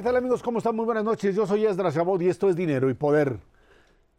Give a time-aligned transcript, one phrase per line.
[0.00, 0.42] ¿qué tal amigos?
[0.42, 0.74] ¿Cómo están?
[0.74, 1.36] Muy buenas noches.
[1.36, 3.36] Yo soy Esdras Chabot y esto es Dinero y Poder.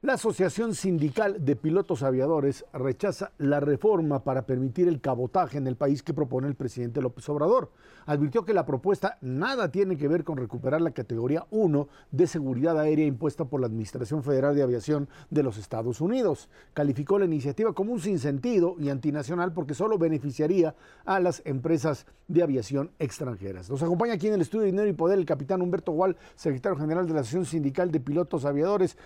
[0.04, 5.76] La Asociación Sindical de Pilotos Aviadores rechaza la reforma para permitir el cabotaje en el
[5.76, 7.70] país que propone el presidente López Obrador.
[8.08, 12.80] Advirtió que la propuesta nada tiene que ver con recuperar la categoría 1 de seguridad
[12.80, 16.50] aérea impuesta por la Administración Federal de Aviación de los Estados Unidos.
[16.74, 20.74] Calificó la iniciativa como un sinsentido y antinacional porque solo beneficiaría
[21.06, 23.70] a las empresas de aviación extranjeras.
[23.70, 26.80] Nos acompaña aquí en el estudio de Dinero y Poder el capitán Humberto Gual, secretario
[26.80, 28.98] general de la Asociación Sindical de Pilotos Aviadores.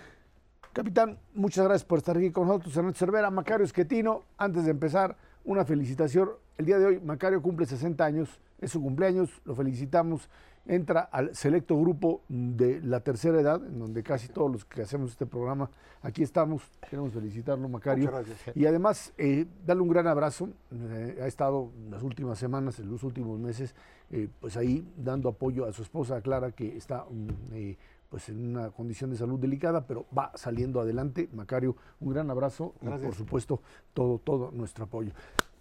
[0.75, 2.75] Capitán, muchas gracias por estar aquí con nosotros.
[2.75, 5.15] Ernesto Cervera, Macario Esquetino, antes de empezar,
[5.45, 6.31] una felicitación.
[6.57, 10.29] El día de hoy, Macario cumple 60 años, es su cumpleaños, lo felicitamos.
[10.65, 15.12] Entra al selecto grupo de la tercera edad, en donde casi todos los que hacemos
[15.12, 15.70] este programa,
[16.01, 16.63] aquí estamos.
[16.89, 18.12] Queremos felicitarlo, Macario.
[18.12, 18.57] Muchas gracias.
[18.57, 20.49] Y además, eh, darle un gran abrazo.
[20.73, 23.76] Eh, ha estado las últimas semanas, en los últimos meses,
[24.12, 27.77] eh, pues ahí dando apoyo a su esposa Clara, que está mm, eh,
[28.16, 31.27] pues en una condición de salud delicada, pero va saliendo adelante.
[31.34, 33.60] Macario, un gran abrazo y por supuesto
[33.94, 35.12] todo, todo nuestro apoyo.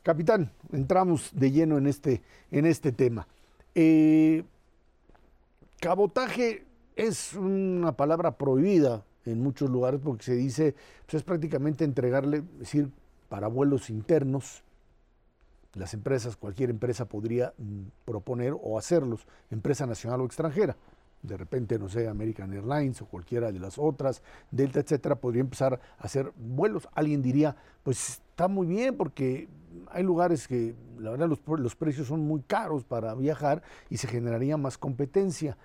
[0.05, 3.27] Capitán, entramos de lleno en este, en este tema.
[3.74, 4.44] Eh,
[5.80, 12.36] cabotaje es una palabra prohibida en muchos lugares porque se dice, pues es prácticamente entregarle,
[12.36, 12.89] es decir,
[13.28, 14.62] para vuelos internos,
[15.72, 20.77] las empresas, cualquier empresa podría mm, proponer o hacerlos, empresa nacional o extranjera.
[21.25, 25.80] De repente, no sé, American Airlines o cualquiera de las otras, Delta, etcétera, podría empezar
[25.98, 26.89] a hacer vuelos.
[26.94, 29.48] Alguien diría, pues está muy bien porque
[29.91, 34.06] hay lugares que la verdad los, los precios son muy caros para viajar y se
[34.06, 35.56] generaría más competencia.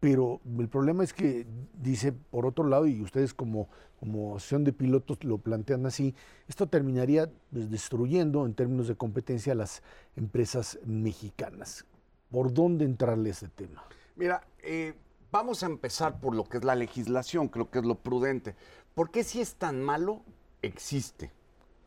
[0.00, 1.46] Pero el problema es que
[1.80, 3.68] dice, por otro lado, y ustedes como,
[4.00, 6.16] como asociación de pilotos lo plantean así,
[6.48, 9.80] esto terminaría pues, destruyendo en términos de competencia a las
[10.16, 11.84] empresas mexicanas.
[12.32, 13.84] ¿Por dónde entrarle a ese tema?
[14.14, 14.94] Mira, eh,
[15.30, 18.54] vamos a empezar por lo que es la legislación, creo que es lo prudente.
[18.94, 20.22] ¿Por qué si es tan malo
[20.60, 21.32] existe?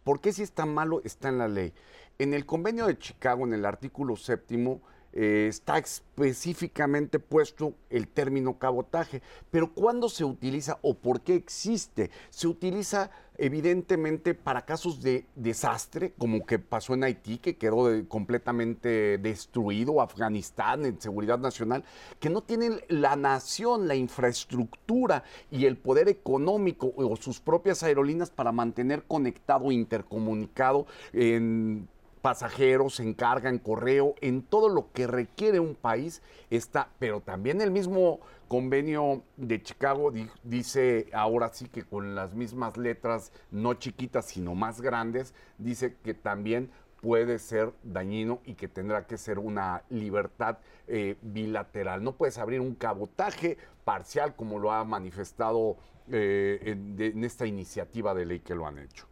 [0.04, 1.74] ¿Por qué si es tan malo está en la ley?
[2.18, 4.82] En el convenio de Chicago, en el artículo séptimo,
[5.16, 9.22] eh, está específicamente puesto el término cabotaje.
[9.50, 12.12] Pero ¿cuándo se utiliza o por qué existe?
[12.30, 19.18] Se utiliza evidentemente para casos de desastre, como que pasó en Haití, que quedó completamente
[19.18, 21.84] destruido, Afganistán en seguridad nacional,
[22.20, 28.30] que no tienen la nación, la infraestructura y el poder económico o sus propias aerolíneas
[28.30, 31.88] para mantener conectado, intercomunicado en
[32.26, 37.62] pasajeros, en carga, en correo, en todo lo que requiere un país está, pero también
[37.62, 43.76] el mismo convenio de Chicago di- dice, ahora sí que con las mismas letras, no
[43.76, 49.38] chiquitas, sino más grandes, dice que también puede ser dañino y que tendrá que ser
[49.38, 52.04] una libertad eh, bilateral.
[52.04, 55.78] No puedes abrir un cabotaje parcial como lo ha manifestado
[56.12, 56.60] eh,
[56.98, 59.06] en esta iniciativa de ley que lo han hecho.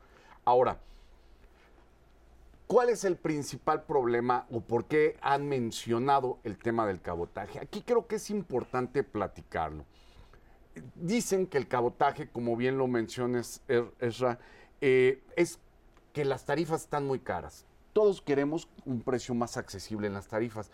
[0.45, 0.79] Ahora,
[2.73, 7.59] ¿Cuál es el principal problema o por qué han mencionado el tema del cabotaje?
[7.59, 9.85] Aquí creo que es importante platicarlo.
[10.95, 14.39] Dicen que el cabotaje, como bien lo mencionas, Er- Ezra,
[14.81, 15.59] eh, es
[16.13, 17.67] que las tarifas están muy caras.
[17.93, 20.71] Todos queremos un precio más accesible en las tarifas,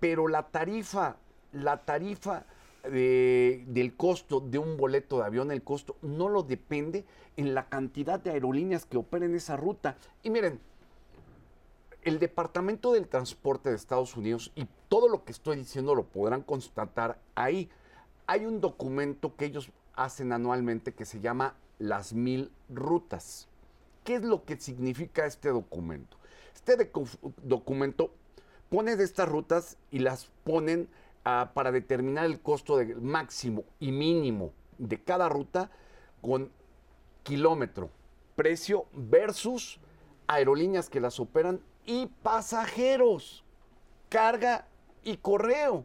[0.00, 1.18] pero la tarifa,
[1.52, 2.46] la tarifa
[2.84, 7.04] de- del costo de un boleto de avión, el costo no lo depende
[7.36, 9.98] en la cantidad de aerolíneas que operen esa ruta.
[10.22, 10.58] Y miren,
[12.04, 16.42] el Departamento del Transporte de Estados Unidos, y todo lo que estoy diciendo lo podrán
[16.42, 17.70] constatar ahí,
[18.26, 23.48] hay un documento que ellos hacen anualmente que se llama las mil rutas.
[24.04, 26.16] ¿Qué es lo que significa este documento?
[26.54, 26.90] Este
[27.42, 28.10] documento
[28.68, 30.88] pone de estas rutas y las ponen
[31.24, 35.70] ah, para determinar el costo de máximo y mínimo de cada ruta
[36.20, 36.50] con
[37.22, 37.90] kilómetro,
[38.36, 39.78] precio versus
[40.26, 43.44] aerolíneas que las operan y pasajeros,
[44.08, 44.66] carga
[45.02, 45.84] y correo.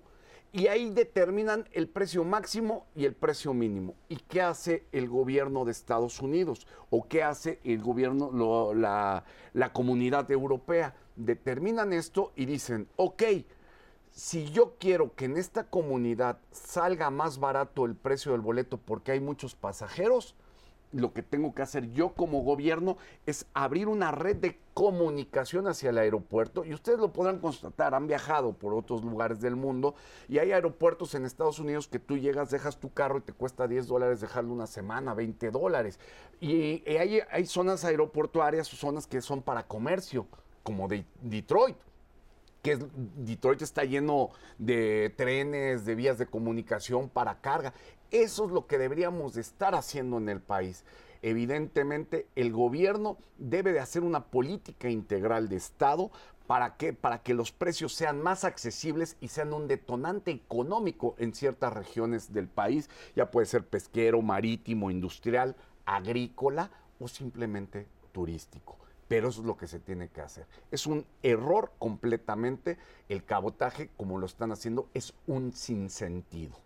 [0.51, 3.93] Y ahí determinan el precio máximo y el precio mínimo.
[4.07, 6.65] ¿Y qué hace el gobierno de Estados Unidos?
[6.89, 8.31] ¿O qué hace el gobierno,
[8.73, 9.23] la,
[9.53, 10.95] la comunidad europea?
[11.15, 13.23] Determinan esto y dicen, ok,
[14.11, 19.11] si yo quiero que en esta comunidad salga más barato el precio del boleto porque
[19.11, 20.35] hay muchos pasajeros,
[20.91, 25.89] lo que tengo que hacer yo como gobierno es abrir una red de comunicación hacia
[25.89, 29.95] el aeropuerto y ustedes lo podrán constatar, han viajado por otros lugares del mundo
[30.27, 33.67] y hay aeropuertos en Estados Unidos que tú llegas, dejas tu carro y te cuesta
[33.67, 35.99] 10 dólares dejarlo una semana, 20 dólares.
[36.39, 40.27] Y, hay, hay zonas aeroportuarias zonas que son para comercio,
[40.63, 41.75] como de Detroit
[42.61, 42.77] que
[43.17, 47.73] Detroit está lleno de trenes, de vías de comunicación para carga.
[48.11, 50.83] Eso es lo que deberíamos de estar haciendo en el país.
[51.21, 56.11] Evidentemente, el gobierno debe de hacer una política integral de Estado
[56.49, 56.77] ¿Para?
[56.99, 62.33] Para que los precios sean más accesibles y sean un detonante económico en ciertas regiones
[62.33, 68.79] del país, ya puede ser pesquero, marítimo, industrial, agrícola o simplemente turístico.
[69.07, 70.47] Pero eso es lo que se tiene que hacer.
[70.71, 72.79] Es un error completamente.
[73.09, 76.57] El cabotaje, como lo están haciendo, es un sinsentido.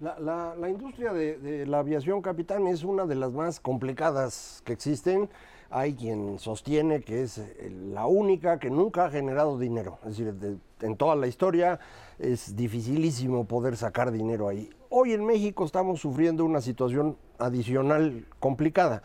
[0.00, 5.28] La, industria de, de, la aviación, capitán, es una de las más complicadas que existen
[5.74, 9.98] hay quien sostiene que es eh, la única que nunca ha generado dinero.
[10.06, 11.80] Es decir, en toda la historia
[12.20, 14.70] es dificilísimo poder sacar dinero ahí.
[14.88, 19.02] Hoy en México estamos sufriendo una situación adicional complicada.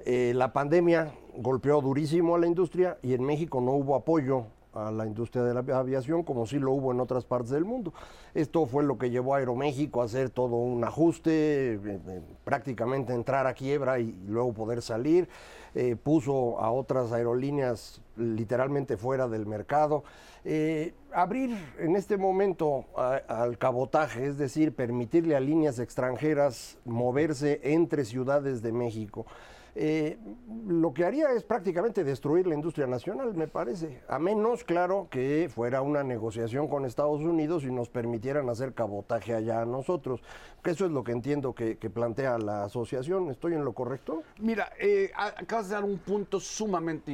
[0.00, 4.90] Eh, la pandemia golpeó durísimo a la industria y en México no hubo apoyo a
[4.90, 7.92] la industria de la aviación como sí lo hubo en otras partes del mundo.
[8.34, 13.46] Esto fue lo que llevó a Aeroméxico a hacer todo un ajuste, eh, prácticamente entrar
[13.46, 15.28] a quiebra y luego poder salir.
[15.74, 20.02] Eh, puso a otras aerolíneas literalmente fuera del mercado.
[20.44, 22.86] Eh, abrir en este momento
[23.28, 29.26] al cabotaje, es decir, permitirle a líneas extranjeras moverse entre ciudades de México.
[29.74, 30.18] Eh,
[30.66, 34.02] lo que haría es prácticamente destruir la industria nacional, me parece.
[34.08, 39.34] A menos, claro, que fuera una negociación con Estados Unidos y nos permitieran hacer cabotaje
[39.34, 40.22] allá a nosotros.
[40.64, 43.30] Eso es lo que entiendo que, plantea la asociación.
[43.30, 44.22] ¿Estoy en lo correcto?
[44.38, 47.12] Mira, eh, acabas de dar un punto sumamente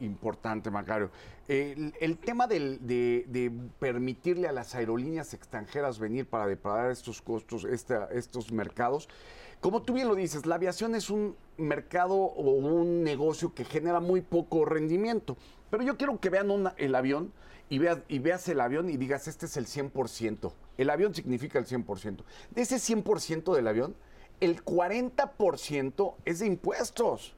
[0.00, 1.10] importante, Macario.
[1.48, 9.08] El, tema de, permitirle a las aerolíneas extranjeras venir para depredar estos costos, estos mercados,
[9.60, 14.00] como tú bien lo dices, la aviación es un mercado o un negocio que genera
[14.00, 15.36] muy poco rendimiento.
[15.70, 17.32] Pero yo quiero que vean el avión
[17.68, 20.52] y veas, y veas el avión y digas, este es el 100%.
[20.78, 22.18] El avión significa el 100%.
[22.50, 23.96] De ese 100% del avión,
[24.40, 27.34] el 40% es de impuestos.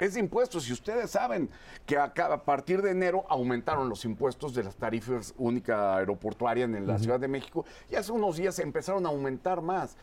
[0.00, 0.68] Es de impuestos.
[0.68, 1.48] Y ustedes saben
[1.86, 6.86] que a, a partir de enero aumentaron los impuestos de las tarifas única aeroportuaria en
[6.86, 9.96] la Ciudad de México y hace unos días empezaron a aumentar más.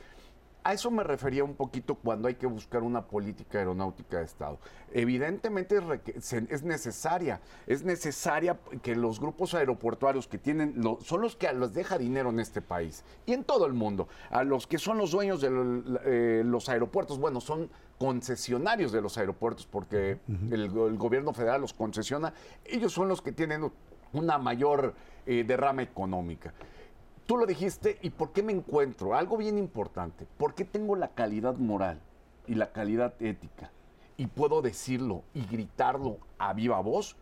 [0.67, 4.59] A eso me refería un poquito cuando hay que buscar una política aeronáutica de Estado.
[4.91, 5.79] Evidentemente
[6.17, 10.75] es necesaria, es necesaria que los grupos aeroportuarios que tienen,
[11.05, 14.09] son los que los deja dinero en este país y en todo el mundo.
[14.29, 15.47] A los que son los dueños de
[16.03, 20.19] eh, los aeropuertos, bueno, son concesionarios de los aeropuertos porque
[20.51, 22.33] el, gobierno federal los concesiona,
[22.65, 23.71] ellos son los que tienen
[24.11, 26.53] una mayor eh, derrama económica.
[27.27, 29.13] Tú lo dijiste, ¿y por qué me encuentro?
[29.13, 30.25] Algo bien importante.
[30.37, 31.99] ¿Por qué tengo la calidad moral
[32.47, 33.69] y la calidad ética?
[34.15, 37.17] Y puedo decirlo y gritarlo a viva voz,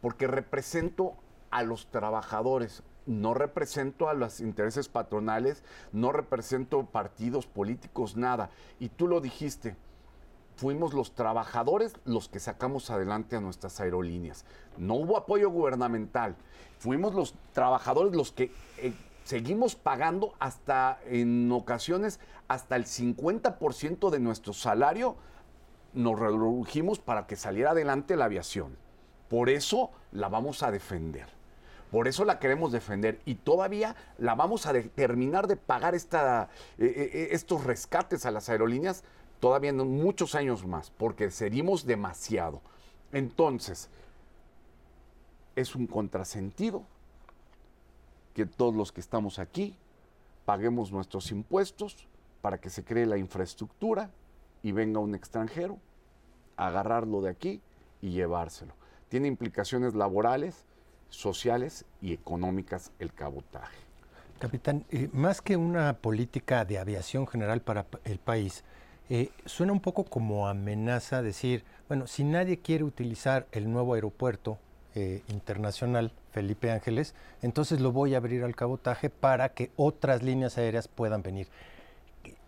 [0.00, 1.14] porque represento
[1.50, 8.50] a los trabajadores, no represento a los intereses patronales, no represento partidos políticos, nada.
[8.78, 9.74] Y tú lo dijiste,
[10.54, 14.44] fuimos los trabajadores los que sacamos adelante a nuestras aerolíneas.
[14.78, 16.36] No hubo apoyo gubernamental,
[16.78, 18.92] fuimos los trabajadores los que eh,
[19.24, 25.16] seguimos pagando hasta, en ocasiones, hasta el 50% de nuestro salario,
[25.92, 28.76] nos redujimos para que saliera adelante la aviación.
[29.28, 31.28] Por eso la vamos a defender.
[31.90, 36.84] Por eso la queremos defender y todavía la vamos a terminar de pagar esta, eh,
[36.84, 39.02] eh, eh, estos rescates a las aerolíneas
[39.40, 42.60] todavía en muchos años más, porque serimos demasiado.
[43.12, 43.88] Entonces,
[45.56, 46.84] es un contrasentido
[48.40, 49.76] que todos los que estamos aquí
[50.46, 52.08] paguemos nuestros impuestos
[52.40, 54.08] para que se cree la infraestructura
[54.62, 55.76] y venga un extranjero
[56.56, 57.60] agarrarlo de aquí
[58.00, 58.72] y llevárselo.
[59.10, 60.64] Tiene implicaciones laborales,
[61.10, 63.76] sociales y económicas el cabotaje.
[64.38, 68.64] Capitán, eh, más que una política de aviación general para el país,
[69.10, 74.58] eh, suena un poco como amenaza decir, bueno, si nadie quiere utilizar el nuevo aeropuerto
[74.96, 80.58] eh, internacional, Felipe Ángeles, entonces lo voy a abrir al cabotaje para que otras líneas
[80.58, 81.46] aéreas puedan venir.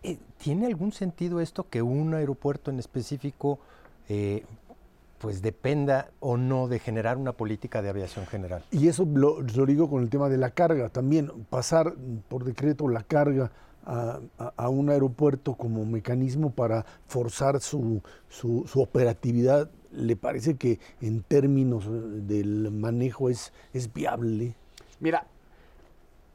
[0.03, 3.59] Eh, ¿Tiene algún sentido esto que un aeropuerto en específico
[4.09, 4.43] eh,
[5.19, 8.65] pues dependa o no de generar una política de aviación general?
[8.71, 11.93] Y eso lo, digo con el tema de la carga también, pasar
[12.27, 13.51] por decreto la carga
[13.85, 21.85] a, un aeropuerto como mecanismo para forzar su, su operatividad ¿le parece que en términos
[21.87, 24.55] del manejo es, es viable?
[24.99, 25.27] Mira,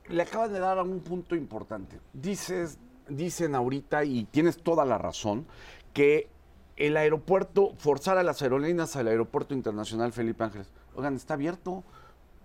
[0.09, 1.99] le acabas de dar un punto importante.
[2.13, 5.47] Dices, dicen ahorita, y tienes toda la razón,
[5.93, 6.29] que
[6.77, 11.83] el aeropuerto, forzar a las aerolíneas al aeropuerto internacional Felipe Ángeles, oigan, está abierto.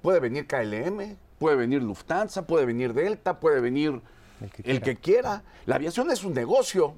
[0.01, 4.01] Puede venir KLM, puede venir Lufthansa, puede venir Delta, puede venir
[4.63, 5.43] el que, quiera.
[5.65, 6.95] La aviación es un negocio.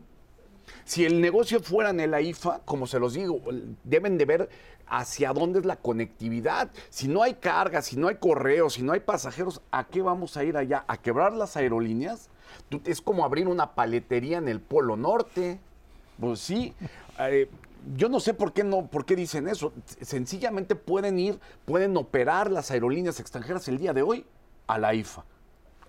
[0.83, 3.41] Si el negocio fuera en el AIFA, como se los digo,
[3.83, 4.49] deben de ver
[4.87, 6.69] hacia dónde es la conectividad.
[6.89, 10.37] Si no hay carga, si no hay correo, si no hay pasajeros, ¿a qué vamos
[10.37, 10.85] a ir allá?
[10.87, 12.29] ¿A quebrar las aerolíneas?
[12.83, 15.59] Es como abrir una paletería en el Polo Norte.
[16.19, 16.73] Pues sí.
[17.19, 17.49] Eh,
[17.95, 19.73] yo no sé por qué no, por qué dicen eso.
[20.01, 24.25] Sencillamente pueden ir, pueden operar las aerolíneas extranjeras el día de hoy
[24.67, 25.23] a la IFA.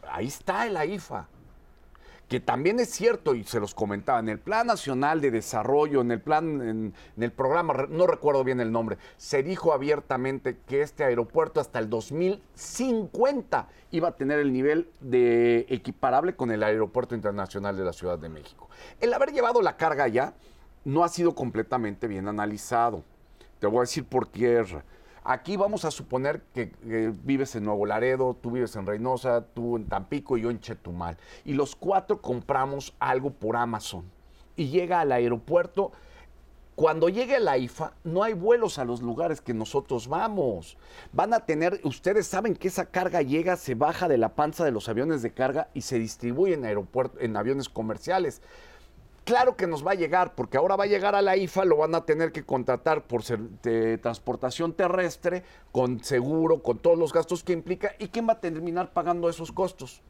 [0.09, 1.29] Ahí está el IFA
[2.29, 6.11] que también es cierto, y se los comentaba, en el Plan Nacional de Desarrollo, en
[6.11, 11.05] el plan, en, el programa, no recuerdo bien el nombre, se dijo abiertamente que este
[11.05, 17.77] aeropuerto hasta el 2050 iba a tener el nivel de equiparable con el Aeropuerto Internacional
[17.77, 18.69] de la Ciudad de México.
[19.01, 20.35] El haber llevado la carga ya
[20.85, 23.05] no ha sido completamente bien analizado.
[23.61, 24.65] Te voy a decir por qué.
[25.29, 26.71] Aquí vamos a suponer que,
[27.25, 31.17] vives en Nuevo Laredo, tú vives en Reynosa, tú en Tampico y yo en Chetumal.
[31.45, 34.05] Y los cuatro compramos algo por Amazon.
[34.55, 35.91] Y llega al aeropuerto.
[36.77, 40.77] Cuando llegue la IFA, no hay vuelos a los lugares que nosotros vamos.
[41.13, 44.71] Van a tener, ustedes saben que esa carga llega, se baja de la panza de
[44.71, 48.43] los aviones de carga y se distribuye en, aeropuerto, en aviones comerciales.
[49.27, 51.79] Claro que nos va a llegar, porque ahora va a llegar a la IFA, lo
[51.79, 55.43] van a tener que contratar por ser de transportación terrestre,
[55.73, 57.97] con seguro, con todos los gastos que implica.
[57.99, 60.01] ¿Y quién va a terminar pagando esos costos?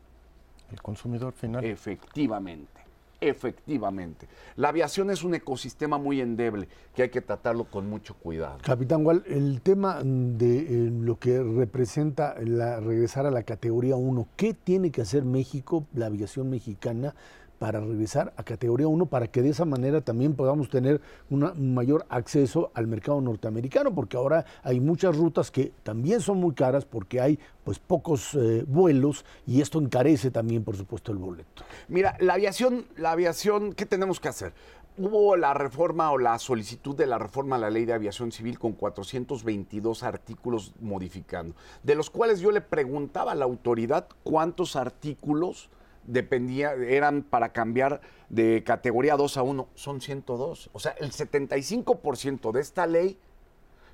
[0.71, 1.65] El consumidor final.
[1.65, 2.83] Efectivamente,
[3.19, 4.29] efectivamente.
[4.55, 8.59] La aviación es un ecosistema muy endeble que hay que tratarlo con mucho cuidado.
[8.61, 14.29] Capitán Gual, el tema de eh, lo que representa la, regresar a la categoría 1,
[14.37, 17.15] ¿qué tiene que hacer México, la aviación mexicana?
[17.59, 22.07] Para regresar a categoría 1 para que de esa manera también podamos tener un mayor
[22.09, 27.21] acceso al mercado norteamericano, porque ahora hay muchas rutas que también son muy caras porque
[27.21, 31.65] hay pues pocos eh, vuelos y esto encarece también por supuesto el boleto.
[31.89, 34.53] Mira, la aviación, la aviación, ¿qué tenemos que hacer?
[34.99, 38.59] Hubo la reforma o la solicitud de la reforma a la ley de aviación civil
[38.59, 45.69] con 422 artículos modificando, de los cuales yo le preguntaba a la autoridad cuántos artículos
[46.07, 50.71] dependía, eran para cambiar de categoría 2 a 1, son 102.
[50.73, 53.19] O sea, el 75% de esta ley,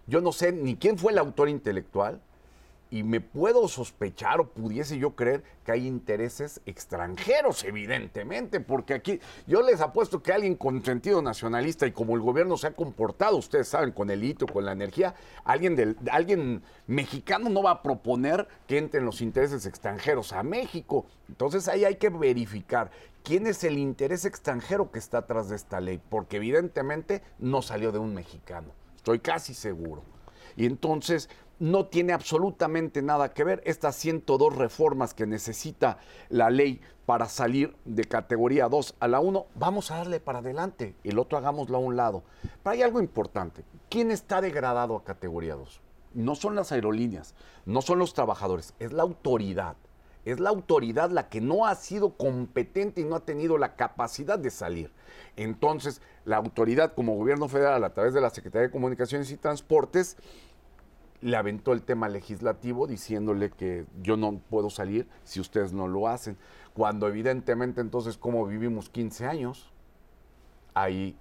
[0.07, 2.21] yo no sé ni quién fue el autor intelectual,
[2.93, 9.19] y me puedo sospechar o pudiese yo creer que hay intereses extranjeros, evidentemente, porque aquí
[9.47, 13.39] yo les apuesto que alguien con sentido nacionalista y como el gobierno se ha comportado,
[13.39, 18.47] ustedes saben, con el litio, con la energía, alguien, alguien mexicano no va a proponer
[18.67, 21.07] que entren los intereses extranjeros a México.
[21.31, 22.91] Entonces ahí hay que verificar
[23.25, 27.91] quién es el interés extranjero que está atrás de esta ley, porque evidentemente no salió
[27.91, 30.03] de un mexicano, estoy casi seguro.
[30.55, 31.31] Y entonces
[31.62, 37.76] no tiene absolutamente nada que ver estas 102 reformas que necesita la ley para salir
[37.85, 39.47] de categoría 2 a la 1.
[39.54, 42.25] Vamos a darle para adelante, el otro hagámoslo a un lado.
[42.64, 43.62] Pero hay algo importante.
[43.88, 45.81] ¿Quién está degradado a categoría 2?
[46.14, 49.76] No son las aerolíneas, no son los trabajadores, es la autoridad.
[50.25, 54.38] Es la autoridad la que no ha sido competente y no ha tenido la capacidad
[54.38, 54.92] de salir.
[55.37, 60.16] Entonces, la autoridad como gobierno federal a través de la Secretaría de Comunicaciones y Transportes
[61.23, 66.09] le aventó el tema legislativo diciéndole que yo no puedo salir si ustedes no lo
[66.09, 66.37] hacen.
[66.75, 69.73] Cuando evidentemente entonces, como vivimos 15 años,
[70.75, 71.17] ahí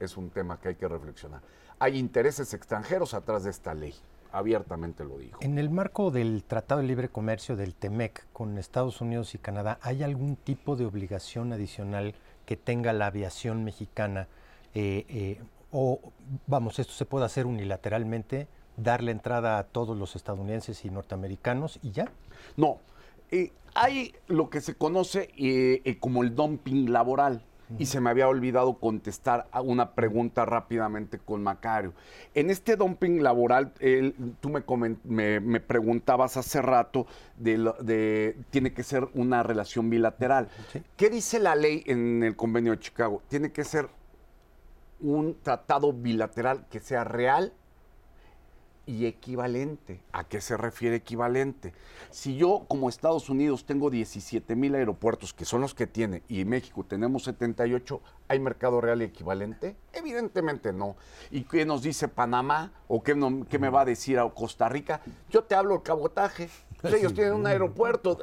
[0.00, 1.40] es un tema que hay que reflexionar.
[1.78, 3.94] Hay intereses extranjeros atrás de esta ley,
[4.32, 5.38] abiertamente lo digo.
[5.40, 9.78] En el marco del Tratado de Libre Comercio del TEMEC con Estados Unidos y Canadá,
[9.80, 14.28] ¿hay algún tipo de obligación adicional que tenga la aviación mexicana?
[14.74, 16.00] Eh, eh, o,
[16.46, 18.46] vamos, esto se puede hacer unilateralmente
[18.82, 22.10] darle entrada a todos los estadounidenses y norteamericanos y ya?
[22.56, 22.78] No,
[23.30, 27.42] eh, hay lo que se conoce eh, eh, como el dumping laboral.
[27.78, 31.94] Y se me había olvidado contestar a una pregunta rápidamente con Macario.
[32.34, 33.72] En este dumping laboral,
[34.40, 37.06] tú me, me, preguntabas hace rato
[37.38, 40.50] de, tiene que ser una relación bilateral.
[40.98, 43.22] ¿Qué dice la ley en el convenio de Chicago?
[43.28, 43.88] Tiene que ser
[45.00, 47.54] un tratado bilateral que sea real
[48.86, 50.00] y equivalente.
[50.12, 51.72] ¿A qué se refiere equivalente?
[52.10, 56.44] Si yo como Estados Unidos tengo 17 mil aeropuertos, que son los que tiene, y
[56.44, 59.76] México tenemos 78, ¿hay mercado real y equivalente?
[59.92, 60.96] Evidentemente no.
[61.30, 62.72] ¿Y qué nos dice Panamá?
[62.88, 63.14] ¿O qué,
[63.48, 65.00] qué me va a decir a Costa Rica?
[65.30, 66.48] Yo te hablo el cabotaje.
[66.82, 68.18] ellos tienen un aeropuerto.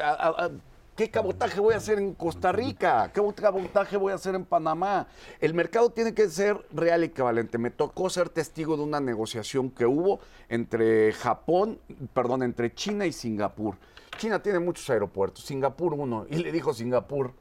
[1.00, 3.10] ¿Qué cabotaje voy a hacer en Costa Rica?
[3.14, 5.08] ¿Qué cabotaje voy a hacer en Panamá?
[5.40, 7.58] El mercado tiene que ser real y equivalente.
[7.58, 11.80] Me tocó ser testigo de una negociación que hubo entre Japón,
[12.14, 13.78] perdón, entre China y Singapur.
[14.18, 17.32] China tiene muchos aeropuertos, Singapur uno, y le dijo Singapur,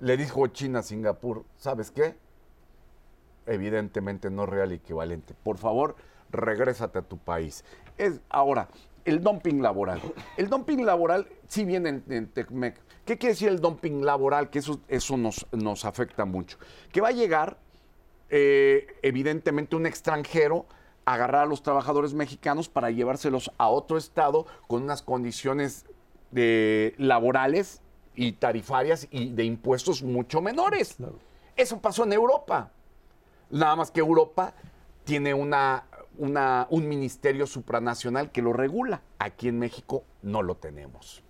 [0.00, 2.16] le dijo China a Singapur, ¿sabes qué?
[3.44, 5.34] Evidentemente no real y equivalente.
[5.44, 5.94] Por favor,
[6.30, 7.66] regrésate a tu país.
[7.98, 8.70] Es, ahora,
[9.04, 10.00] el dumping laboral.
[10.36, 12.80] El dumping laboral sí viene en, Tecmec.
[13.04, 14.50] ¿Qué quiere decir el dumping laboral?
[14.50, 16.58] Que eso, eso nos, nos afecta mucho.
[16.92, 17.58] Que va a llegar,
[18.30, 20.66] eh, evidentemente, un extranjero
[21.04, 25.84] a agarrar a los trabajadores mexicanos para llevárselos a otro estado con unas condiciones
[26.30, 27.80] de, laborales
[28.14, 30.96] y tarifarias y de impuestos mucho menores.
[31.56, 32.70] Eso pasó en Europa.
[33.50, 34.54] Nada más que Europa
[35.04, 35.84] tiene una
[36.18, 39.02] un ministerio supranacional que lo regula.
[39.18, 41.22] Aquí en México no lo tenemos.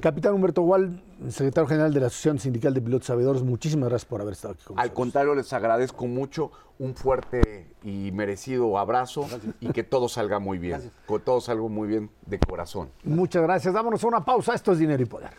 [0.00, 4.20] Capitán Humberto Gual, secretario general de la Asociación Sindical de Pilotos Sabedores, muchísimas gracias por
[4.20, 4.90] haber estado aquí con nosotros.
[4.90, 9.26] Al contrario, les agradezco mucho un fuerte y merecido abrazo
[9.60, 10.90] y que todo salga muy bien.
[11.08, 12.90] Que todo salga muy bien de corazón.
[13.04, 13.72] Muchas gracias.
[13.72, 14.54] Dámonos una pausa.
[14.54, 15.30] Esto es Dinero y Poder.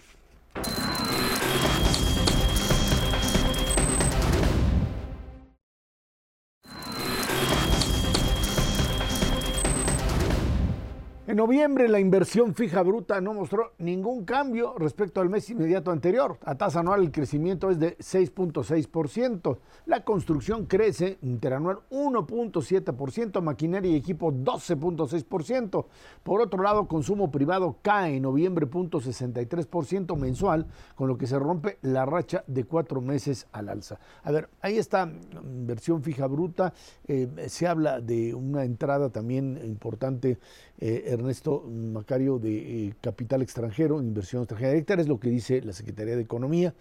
[11.36, 16.40] Noviembre la inversión fija bruta no mostró ningún cambio respecto al mes inmediato anterior.
[16.46, 19.58] A tasa anual el crecimiento es de 6.6%.
[19.86, 25.86] La construcción crece interanual 1.7%, maquinaria y equipo 12.6%.
[26.24, 31.80] Por otro lado, consumo privado cae en noviembre 0.63% mensual, con lo que se rompe
[31.82, 34.00] la racha de cuatro meses al alza.
[34.24, 35.12] A ver, ahí está
[35.44, 36.74] inversión fija bruta.
[37.10, 40.40] Eh, se habla de una entrada también importante
[40.78, 45.74] eh, Ernesto Macario de eh, Capital Extranjero, Inversión Extranjera Directa, es lo que dice la
[45.74, 46.74] Secretaría de Economía.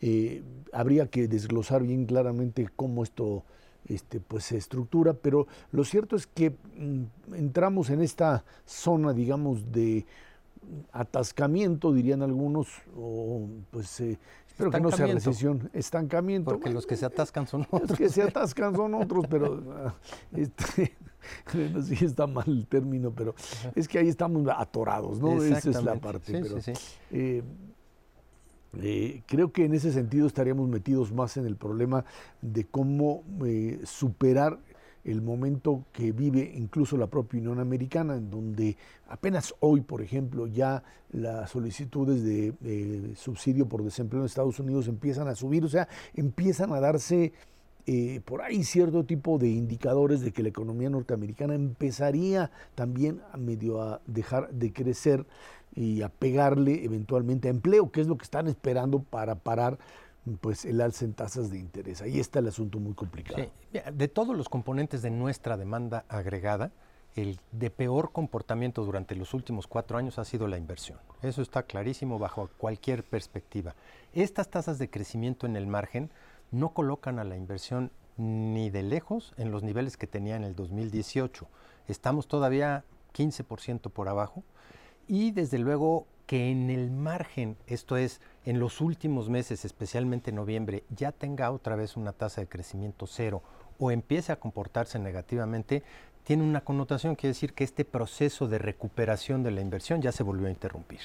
[0.00, 3.44] Eh, habría que desglosar bien claramente cómo esto
[3.86, 9.70] este, pues, se estructura, pero lo cierto es que mm, entramos en esta zona, digamos,
[9.70, 10.06] de
[10.92, 14.00] atascamiento, dirían algunos, o pues
[14.52, 16.50] Espero que no sea recesión, estancamiento.
[16.50, 17.82] Porque los que se atascan son otros.
[17.90, 19.94] Los que se atascan son otros, pero ah,
[20.36, 20.94] este,
[21.82, 23.34] sí está mal el término, pero
[23.74, 25.42] es que ahí estamos atorados, ¿no?
[25.42, 26.42] Esa es la parte.
[27.10, 27.42] Eh,
[28.80, 32.04] eh, creo que en ese sentido estaríamos metidos más en el problema
[32.40, 34.58] de cómo eh, superar
[35.04, 38.76] el momento que vive incluso la propia Unión Americana, en donde
[39.08, 45.28] apenas hoy, por ejemplo, ya las solicitudes de subsidio por desempleo en Estados Unidos empiezan
[45.28, 47.32] a subir, o sea, empiezan a darse
[47.84, 53.36] eh, por ahí cierto tipo de indicadores de que la economía norteamericana empezaría también a
[53.36, 55.26] medio a dejar de crecer
[55.74, 59.78] y a pegarle eventualmente a empleo, que es lo que están esperando para parar
[60.40, 62.02] pues el alza en tasas de interés.
[62.02, 63.50] Ahí está el asunto muy complicado.
[63.92, 66.70] De todos los componentes de nuestra demanda agregada,
[67.14, 70.98] el de peor comportamiento durante los últimos cuatro años ha sido la inversión.
[71.20, 73.74] Eso está clarísimo bajo cualquier perspectiva.
[74.14, 76.10] Estas tasas de crecimiento en el margen
[76.50, 80.54] no colocan a la inversión ni de lejos en los niveles que tenía en el
[80.54, 81.48] 2018.
[81.88, 84.44] Estamos todavía 15% por abajo
[85.08, 90.36] y desde luego que en el margen, esto es, en los últimos meses, especialmente en
[90.36, 93.42] noviembre, ya tenga otra vez una tasa de crecimiento cero
[93.78, 95.82] o empiece a comportarse negativamente,
[96.24, 100.22] tiene una connotación, quiere decir que este proceso de recuperación de la inversión ya se
[100.22, 101.00] volvió a interrumpir.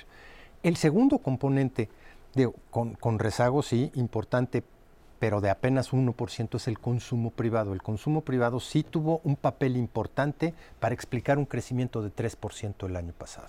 [0.64, 1.90] El segundo componente,
[2.70, 4.64] con, con rezago, sí, importante
[5.20, 7.74] pero de apenas 1% es el consumo privado.
[7.74, 12.96] El consumo privado sí tuvo un papel importante para explicar un crecimiento de 3% el
[12.96, 13.48] año pasado.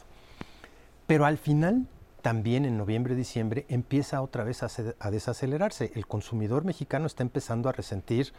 [1.09, 1.87] Pero al final,
[2.21, 4.69] también en noviembre, diciembre, empieza otra vez a,
[5.01, 5.91] a desacelerarse.
[5.95, 8.35] El consumidor mexicano está empezando a resentir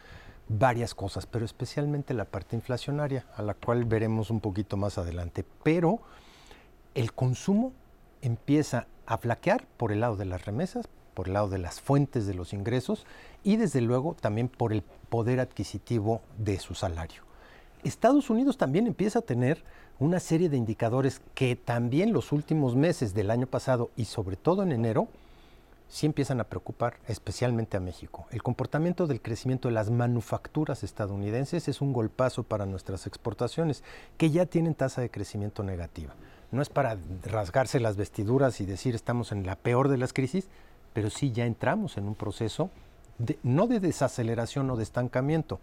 [0.48, 5.44] varias cosas, pero especialmente la parte inflacionaria, a la cual veremos un poquito más adelante.
[5.64, 6.00] Pero
[6.94, 7.74] el consumo
[8.22, 12.28] empieza a flaquear por el lado de las remesas, por el lado de las fuentes
[12.28, 13.08] de los ingresos
[13.44, 17.24] y desde luego también por el poder adquisitivo de su salario.
[17.84, 19.64] Estados Unidos también empieza a tener
[20.00, 24.64] una serie de indicadores que también los últimos meses del año pasado y sobre todo
[24.64, 25.10] en enero
[25.90, 28.28] sí empiezan a preocupar, especialmente a México.
[28.32, 33.84] El comportamiento del crecimiento de las manufacturas estadounidenses es un golpazo para nuestras exportaciones,
[34.18, 36.14] que ya tienen tasa de crecimiento negativa.
[36.52, 40.48] No es para rasgarse las vestiduras y decir estamos en la peor de las crisis,
[40.94, 42.70] pero sí ya entramos en un proceso
[43.44, 45.60] no de desaceleración o de estancamiento,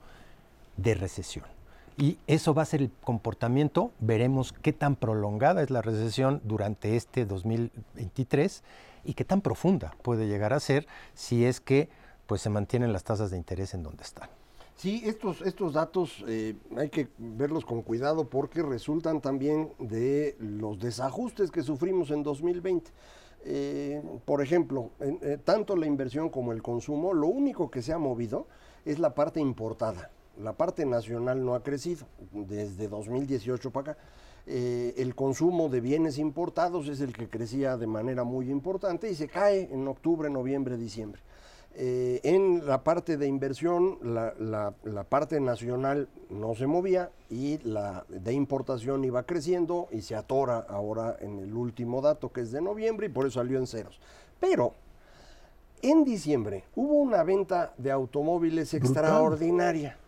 [0.77, 1.56] de recesión.
[1.99, 6.95] Y eso va a ser el comportamiento, veremos qué tan prolongada es la recesión durante
[6.95, 8.63] este 2023
[9.05, 11.89] y qué tan profunda puede llegar a ser si es que
[12.27, 14.29] pues se mantienen las tasas de interés en donde están.
[14.75, 20.79] Sí, estos, estos datos eh, hay que verlos con cuidado porque resultan también de los
[20.79, 22.91] desajustes que sufrimos en 2020.
[23.49, 27.99] Eh, por ejemplo, eh, tanto la inversión como el consumo, lo único que se ha
[27.99, 28.49] movido
[28.85, 30.11] es la parte importada.
[30.43, 34.01] La parte nacional no ha crecido desde 2018 para acá.
[34.47, 39.29] el consumo de bienes importados es el que crecía de manera muy importante y se
[39.29, 41.21] cae en octubre, noviembre, diciembre.
[41.79, 48.33] Eh, en la parte de inversión, la, parte nacional no se movía y la de
[48.33, 53.09] importación iba creciendo y se atora ahora en el último dato que es de noviembre
[53.09, 54.01] y por eso salió en ceros.
[54.41, 54.73] Pero
[55.83, 59.99] en diciembre hubo una venta de automóviles extraordinaria.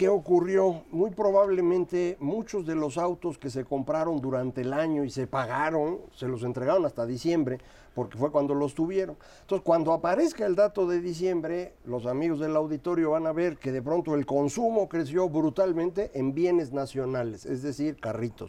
[0.00, 0.84] ¿Qué ocurrió?
[0.92, 5.98] Muy probablemente muchos de los autos que se compraron durante el año y se pagaron,
[6.14, 7.58] se los entregaron hasta diciembre,
[7.94, 9.18] porque fue cuando los tuvieron.
[9.42, 13.72] Entonces, cuando aparezca el dato de diciembre, los amigos del auditorio van a ver que
[13.72, 18.48] de pronto el consumo creció brutalmente en bienes nacionales, es decir, carritos.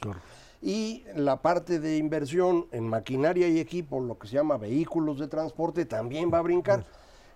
[0.62, 5.28] Y la parte de inversión en maquinaria y equipo, lo que se llama vehículos de
[5.28, 6.86] transporte, también va a brincar.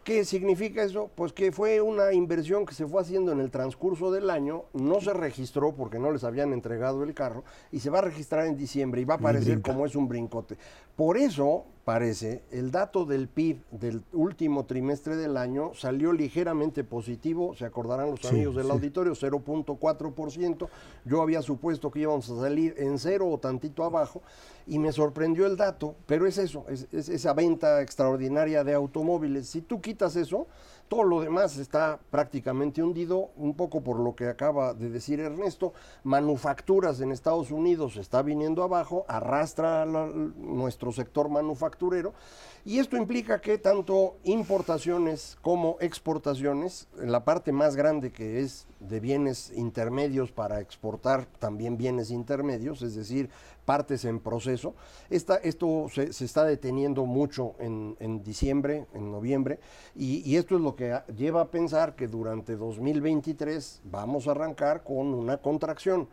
[0.06, 1.10] ¿Qué significa eso?
[1.16, 5.02] Pues que fue una inversión que se fue haciendo en el transcurso del año, no
[5.02, 8.56] se registró porque no les habían entregado el carro y se va a registrar en
[8.56, 10.58] diciembre y va a aparecer como es un brincote.
[10.96, 17.54] Por eso, parece, el dato del PIB del último trimestre del año salió ligeramente positivo,
[17.54, 20.70] se acordarán los amigos del auditorio, 0.4%.
[21.04, 24.22] Yo había supuesto que íbamos a salir en cero o tantito abajo
[24.68, 29.48] y me sorprendió el dato, pero es eso, es, es esa venta extraordinaria de automóviles.
[29.50, 30.48] Si tú quitas eso,
[30.88, 35.74] todo lo demás está prácticamente hundido, un poco por lo que acaba de decir Ernesto.
[36.04, 42.14] Manufacturas en Estados Unidos está viniendo abajo, arrastra nuestro sector manufacturero
[42.64, 49.00] y esto implica que tanto importaciones como exportaciones, la parte más grande que es de
[49.00, 53.30] bienes intermedios para exportar también bienes intermedios, es decir,
[53.66, 54.76] partes en proceso.
[55.10, 59.60] Esta, esto se, está deteniendo mucho en, diciembre, en noviembre,
[59.96, 65.14] y, esto es lo que lleva a pensar que durante 2023 vamos a arrancar con
[65.14, 66.08] una contracción.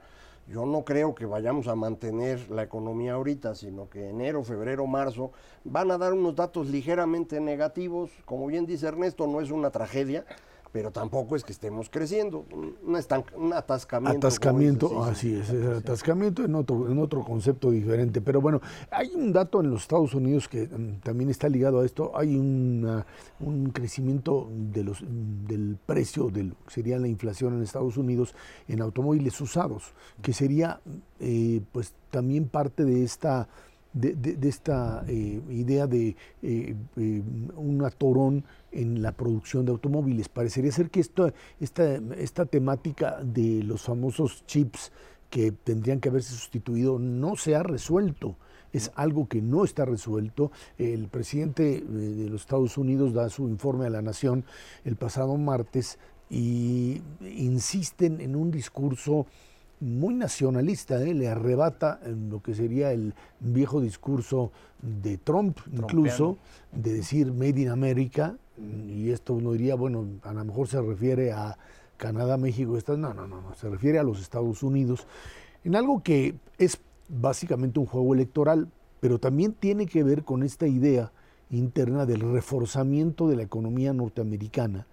[0.48, 5.30] Yo no creo que vayamos a mantener la economía ahorita, sino que enero, febrero, marzo
[5.62, 8.10] van a dar unos datos ligeramente negativos.
[8.24, 10.24] Como bien dice Ernesto, no es una tragedia,
[10.72, 12.46] pero tampoco es que estemos creciendo.
[12.50, 14.26] Un, un atascamiento.
[14.26, 18.20] Atascamiento, así es, atascamiento en otro, en otro concepto diferente.
[18.20, 21.84] Pero bueno, hay un dato en los Estados Unidos que mm, también está ligado a
[21.84, 22.16] esto.
[22.16, 25.04] Hay un crecimiento de los,
[25.46, 28.34] del precio de lo que sería la inflación en Estados Unidos
[28.68, 30.80] en automóviles usados, que sería
[31.20, 33.48] eh, pues también parte de esta
[33.92, 37.22] de, esta eh, idea de eh, eh,
[37.56, 40.28] un atorón en la producción de automóviles.
[40.28, 44.92] Parecería ser que esta, esta temática de los famosos chips
[45.30, 48.36] que tendrían que haberse sustituido no se ha resuelto.
[48.72, 50.50] Es algo que no está resuelto.
[50.78, 54.44] El presidente de los Estados Unidos da su informe a la Nación
[54.84, 55.98] el pasado martes
[56.30, 59.26] y insisten en un discurso
[59.82, 61.12] muy nacionalista, ¿eh?
[61.12, 66.38] le arrebata lo que sería el viejo discurso de Trump, incluso,
[66.70, 68.36] de decir Made in America,
[68.88, 71.58] y esto uno diría, bueno, a lo mejor se refiere a
[71.96, 75.06] Canadá, México, no, no, no, no, se refiere a los Estados Unidos,
[75.64, 78.68] en algo que es básicamente un juego electoral,
[79.00, 81.10] pero también tiene que ver con esta idea
[81.50, 84.86] interna del reforzamiento de la economía norteamericana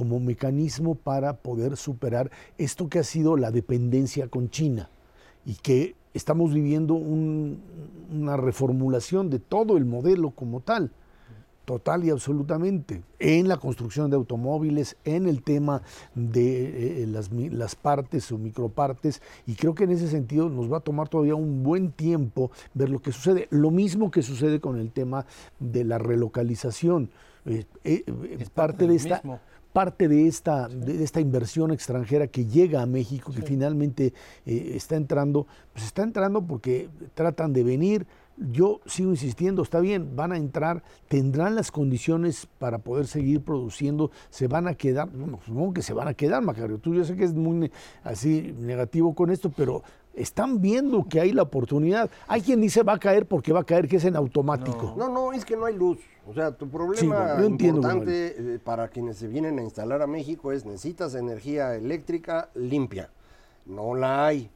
[0.00, 4.88] como mecanismo para poder superar esto que ha sido la dependencia con China
[5.44, 10.90] y que estamos viviendo una reformulación de todo el modelo como tal,
[11.66, 15.82] total y absolutamente, en la construcción de automóviles, en el tema
[16.14, 20.78] de eh, las, las partes o micropartes, y creo que en ese sentido nos va
[20.78, 23.48] a tomar todavía un buen tiempo ver lo que sucede.
[23.50, 25.26] Lo mismo que sucede con el tema
[25.58, 27.10] de la relocalización.
[27.46, 28.04] Eh, eh,
[28.38, 29.22] es parte de esta
[29.72, 34.12] parte de esta, de esta inversión extranjera que llega a México, que finalmente
[34.46, 38.06] eh, está entrando, pues está entrando porque tratan de venir.
[38.36, 44.10] Yo sigo insistiendo, está bien, van a entrar, tendrán las condiciones para poder seguir produciendo,
[44.30, 46.78] se van a quedar, bueno, supongo que se van a quedar, Macario.
[46.78, 47.70] Tú yo sé que es muy
[48.02, 49.82] así negativo con esto, pero
[50.14, 52.10] están viendo que hay la oportunidad.
[52.26, 54.94] Hay quien dice va a caer porque va a caer, que es en automático.
[54.96, 55.98] No, no, es que no hay luz.
[56.26, 60.64] O sea, tu problema importante eh, para quienes se vienen a instalar a México es
[60.64, 63.10] necesitas energía eléctrica limpia.
[63.66, 64.50] No la hay.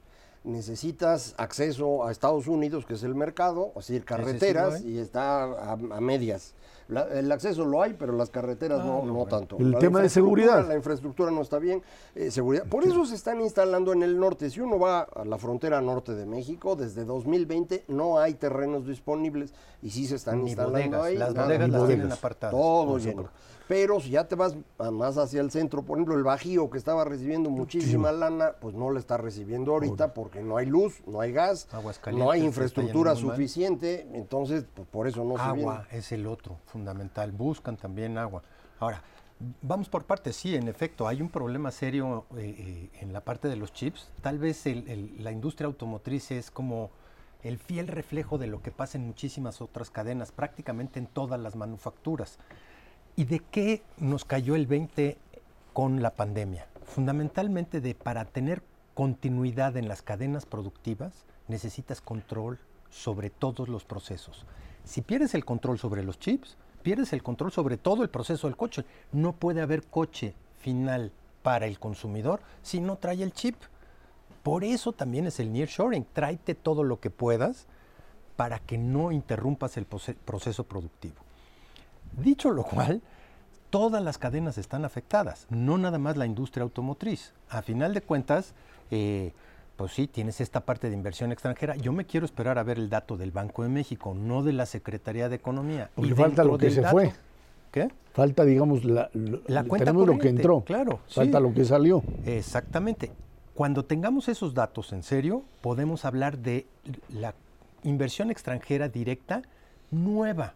[0.44, 5.72] necesitas acceso a Estados Unidos, que es el mercado, es decir, carreteras, y está a,
[5.72, 6.54] a medias.
[6.88, 9.30] La- el acceso lo hay, pero las carreteras Ah, no, no, no bueno.
[9.30, 9.56] tanto.
[9.58, 10.68] El La tema de infraestructura- seguridad.
[10.68, 11.82] La infraestructura no está bien.
[12.14, 12.64] eh, seguridad.
[12.66, 14.50] Por eso se están instalando en el norte.
[14.50, 19.52] Si uno va a la frontera norte de México, desde 2020 no hay terrenos disponibles
[19.82, 21.16] y sí se están Ni instalando bodegas, ahí.
[21.16, 21.86] las bodegas las bodegas.
[21.88, 22.54] tienen apartadas.
[22.54, 23.28] todo No, lleno.
[23.66, 24.56] Pero si ya te vas
[24.92, 28.90] más hacia el centro, por ejemplo, el Bajío que estaba recibiendo muchísima lana, pues no
[28.90, 31.66] le está recibiendo ahorita porque no hay luz, no hay gas,
[32.18, 35.70] no hay infraestructura suficiente, entonces pues, por eso no se viene.
[35.70, 37.32] Agua es el otro fundamental.
[37.32, 38.42] Buscan también agua.
[38.80, 39.02] Ahora,
[39.62, 40.36] vamos por partes.
[40.36, 44.10] Sí, en efecto, hay un problema serio eh, eh, en la parte de los chips.
[44.20, 46.90] Tal vez el- el- la industria automotriz es como
[47.42, 51.56] el fiel reflejo de lo que pasa en muchísimas otras cadenas, prácticamente en todas las
[51.56, 52.38] manufacturas.
[53.16, 55.16] ¿Y de qué nos cayó el 20
[55.72, 56.66] con la pandemia?
[56.84, 58.62] Fundamentalmente de para tener
[58.94, 62.58] continuidad en las cadenas productivas necesitas control
[62.90, 64.46] sobre todos los procesos.
[64.84, 68.56] Si pierdes el control sobre los chips, pierdes el control sobre todo el proceso del
[68.56, 68.84] coche.
[69.12, 73.56] No puede haber coche final para el consumidor si no trae el chip.
[74.42, 76.06] Por eso también es el nearshoring.
[76.12, 77.66] Tráete todo lo que puedas
[78.36, 81.16] para que no interrumpas el proce- proceso productivo.
[82.18, 83.02] Dicho lo cual,
[83.70, 87.32] todas las cadenas están afectadas, no nada más la industria automotriz.
[87.48, 88.54] A final de cuentas,
[88.90, 89.32] eh,
[89.76, 91.74] pues sí, tienes esta parte de inversión extranjera.
[91.76, 94.66] Yo me quiero esperar a ver el dato del Banco de México, no de la
[94.66, 95.90] Secretaría de Economía.
[95.94, 97.12] Porque Y falta lo que se dato- fue.
[97.72, 97.88] ¿Qué?
[98.12, 100.60] Falta, digamos, la, lo- La cuenta tenemos lo que entró.
[100.60, 101.42] claro, Falta sí.
[101.42, 102.04] lo que salió.
[102.24, 103.10] Exactamente.
[103.54, 106.66] Cuando tengamos esos datos en serio, podemos hablar de
[107.08, 107.34] la
[107.82, 109.42] inversión extranjera directa
[109.90, 110.54] nueva.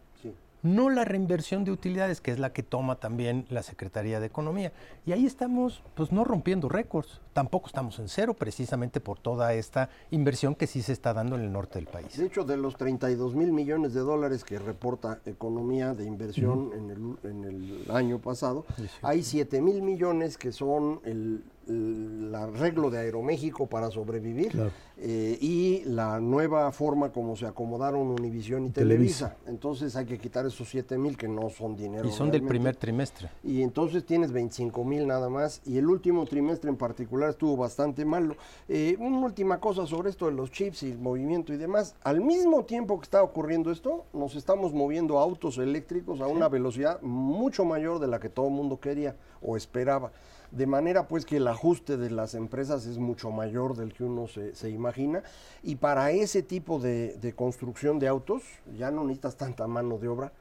[0.61, 4.71] No la reinversión de utilidades, que es la que toma también la Secretaría de Economía.
[5.05, 9.89] Y ahí estamos, pues no rompiendo récords, tampoco estamos en cero, precisamente por toda esta
[10.11, 12.17] inversión que sí se está dando en el norte del país.
[12.17, 16.89] De hecho, de los 32 mil millones de dólares que reporta Economía de Inversión en,
[16.89, 18.65] el, en el año pasado,
[19.01, 24.71] hay 7 mil millones que son el, el arreglo de Aeroméxico para sobrevivir Claro.
[24.97, 29.29] eh, y la nueva forma como se acomodaron Univisión y Televisa.
[29.29, 29.49] Televisa.
[29.51, 32.07] Entonces hay que quitar esos 7 mil que no son dinero.
[32.07, 33.29] Y son del primer trimestre.
[33.43, 35.61] Y entonces tienes 25 mil nada más.
[35.65, 38.35] Y el último trimestre en particular estuvo bastante malo.
[38.67, 41.95] Eh, una última cosa sobre esto de los chips y el movimiento y demás.
[42.03, 46.49] Al mismo tiempo que está ocurriendo esto, nos estamos moviendo a autos eléctricos a una
[46.49, 50.11] velocidad mucho mayor de la que todo el mundo quería o esperaba.
[50.51, 54.27] De manera pues que el ajuste de las empresas es mucho mayor del que uno
[54.27, 55.23] se, imagina.
[55.61, 58.43] Y para ese tipo de, de construcción de autos
[58.77, 60.31] ya no necesitas tanta mano de obra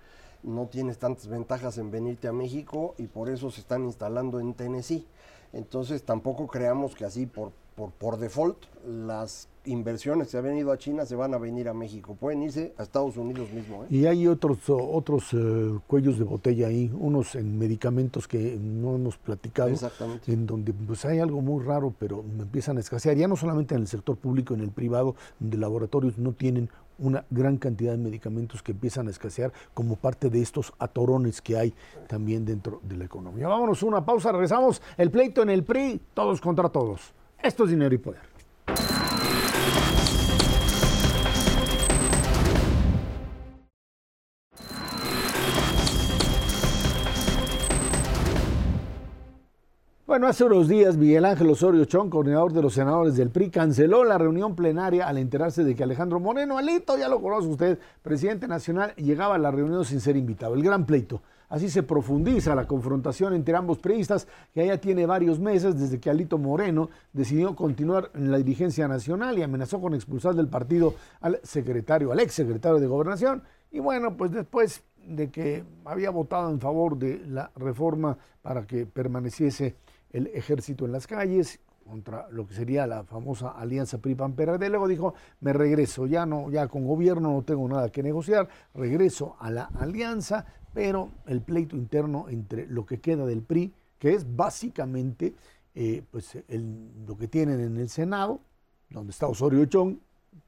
[0.43, 4.55] no tienes tantas ventajas en venirte a México y por eso se están instalando en
[4.55, 5.07] Tennessee.
[5.53, 10.79] Entonces tampoco creamos que así por, por, por default las inversiones que habían ido a
[10.79, 12.17] China se van a venir a México.
[12.19, 13.85] Pueden irse a Estados Unidos mismo.
[13.85, 13.87] ¿eh?
[13.91, 18.97] Y hay otros, o- otros eh, cuellos de botella ahí, unos en medicamentos que no
[18.97, 20.33] hemos platicado, Exactamente.
[20.33, 23.83] en donde pues hay algo muy raro, pero empiezan a escasear, ya no solamente en
[23.83, 28.61] el sector público, en el privado, donde laboratorios no tienen una gran cantidad de medicamentos
[28.63, 31.75] que empiezan a escasear como parte de estos atorones que hay
[32.09, 33.47] también dentro de la economía.
[33.47, 37.13] Vámonos una pausa, regresamos, el pleito en el PRI, todos contra todos.
[37.43, 38.21] Esto es dinero y poder.
[50.05, 54.05] Bueno, hace unos días Miguel Ángel Osorio Chong, coordinador de los senadores del PRI, canceló
[54.05, 58.49] la reunión plenaria al enterarse de que Alejandro Moreno, Alito, ya lo conoce usted, presidente
[58.49, 60.55] nacional, llegaba a la reunión sin ser invitado.
[60.55, 61.21] El gran pleito.
[61.49, 66.11] Así se profundiza la confrontación entre ambos priistas, que ya tiene varios meses desde que
[66.11, 71.41] Alito Moreno decidió continuar en la dirigencia nacional y amenazó con expulsar del partido al
[71.43, 73.43] secretario, al ex secretario de Gobernación.
[73.71, 78.85] Y bueno, pues después de que había votado en favor de la reforma para que
[78.87, 79.77] permaneciese
[80.11, 84.69] el ejército en las calles contra lo que sería la famosa alianza PRI-PAN-PRD.
[84.69, 89.37] Luego dijo, me regreso, ya no, ya con gobierno no tengo nada que negociar, regreso
[89.41, 94.37] a la alianza, pero el pleito interno entre lo que queda del PRI, que es
[94.37, 95.35] básicamente
[95.75, 98.41] eh, pues el- lo que tienen en el Senado,
[98.91, 99.97] donde está Osorio Chong,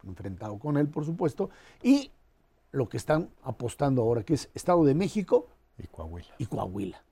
[0.04, 1.50] enfrentado con él, por supuesto,
[1.82, 2.10] y
[2.72, 5.46] lo que están apostando ahora, que es Estado de México
[5.78, 6.28] Y Coahuila.
[6.38, 7.02] y Coahuila.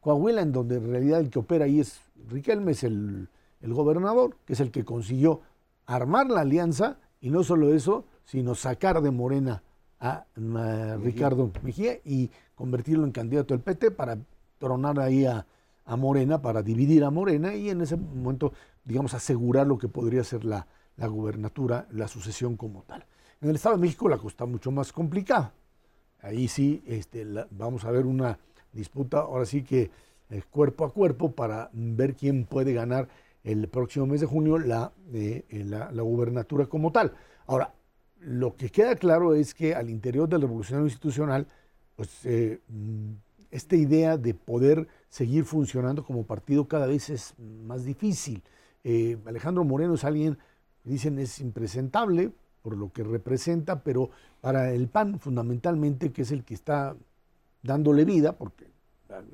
[0.00, 3.28] Coahuila, en donde en realidad el que opera ahí es Riquelme, es el,
[3.60, 5.42] el gobernador, que es el que consiguió
[5.86, 9.62] armar la alianza y no solo eso, sino sacar de Morena
[10.00, 14.18] a, a Ricardo Mejía y convertirlo en candidato del PT para
[14.58, 15.46] tronar ahí a,
[15.84, 18.52] a Morena, para dividir a Morena y en ese momento,
[18.84, 20.66] digamos, asegurar lo que podría ser la,
[20.96, 23.06] la gubernatura, la sucesión como tal.
[23.40, 25.52] En el Estado de México la cosa está mucho más complicada.
[26.20, 28.38] Ahí sí este, vamos a ver una
[28.72, 29.90] disputa, ahora sí que
[30.30, 33.08] eh, cuerpo a cuerpo, para ver quién puede ganar
[33.44, 37.12] el próximo mes de junio la, eh, la, la, gubernatura como tal.
[37.46, 37.74] Ahora,
[38.18, 41.46] lo que queda claro es que al interior del revolucionario institucional,
[41.96, 43.12] pues eh, mm,
[43.50, 47.34] esta idea de poder seguir funcionando como partido cada vez es
[47.66, 48.42] más difícil.
[49.24, 50.38] Alejandro Moreno es alguien,
[50.84, 52.30] dicen, es impresentable,
[52.62, 56.96] por lo que representa, pero para el PAN fundamentalmente, que es el que está
[57.62, 58.66] dándole vida, porque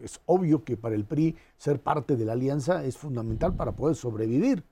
[0.02, 3.96] es obvio que para el PRI ser parte de la alianza es fundamental para poder
[3.96, 4.64] sobrevivir.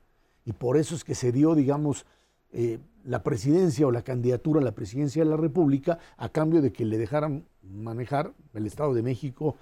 [0.44, 2.06] Y por eso es que se dio, digamos,
[2.52, 6.72] eh, la presidencia o la candidatura a la presidencia de la República a cambio de
[6.72, 9.56] que le dejaran manejar el Estado de México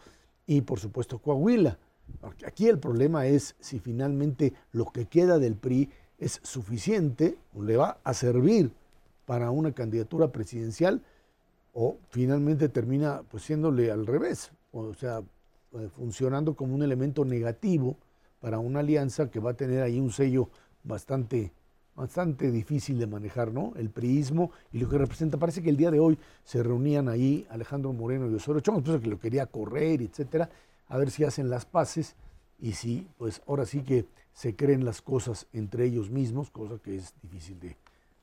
[0.47, 1.79] y por supuesto Coahuila.
[2.47, 7.77] aquí el problema es si finalmente lo que queda del PRI es suficiente o le
[7.77, 8.73] va a servir
[9.25, 11.03] para una candidatura presidencial
[11.75, 15.23] o finalmente termina pues siéndole al revés, o sea,
[15.73, 17.97] eh, funcionando como un elemento negativo
[18.41, 20.49] para una alianza que va a tener ahí un sello
[20.83, 21.53] bastante
[21.99, 23.73] bastante difícil de manejar, ¿no?
[23.77, 25.37] El priismo y lo que representa.
[25.37, 29.01] Parece que el día de hoy se reunían ahí Alejandro Moreno y Osorio Chong, pues
[29.01, 30.49] que lo quería correr, etcétera,
[30.87, 32.15] a ver si hacen las paces
[32.61, 36.97] y si, pues ahora sí que se creen las cosas entre ellos mismos, cosa que
[36.97, 37.77] es difícil de,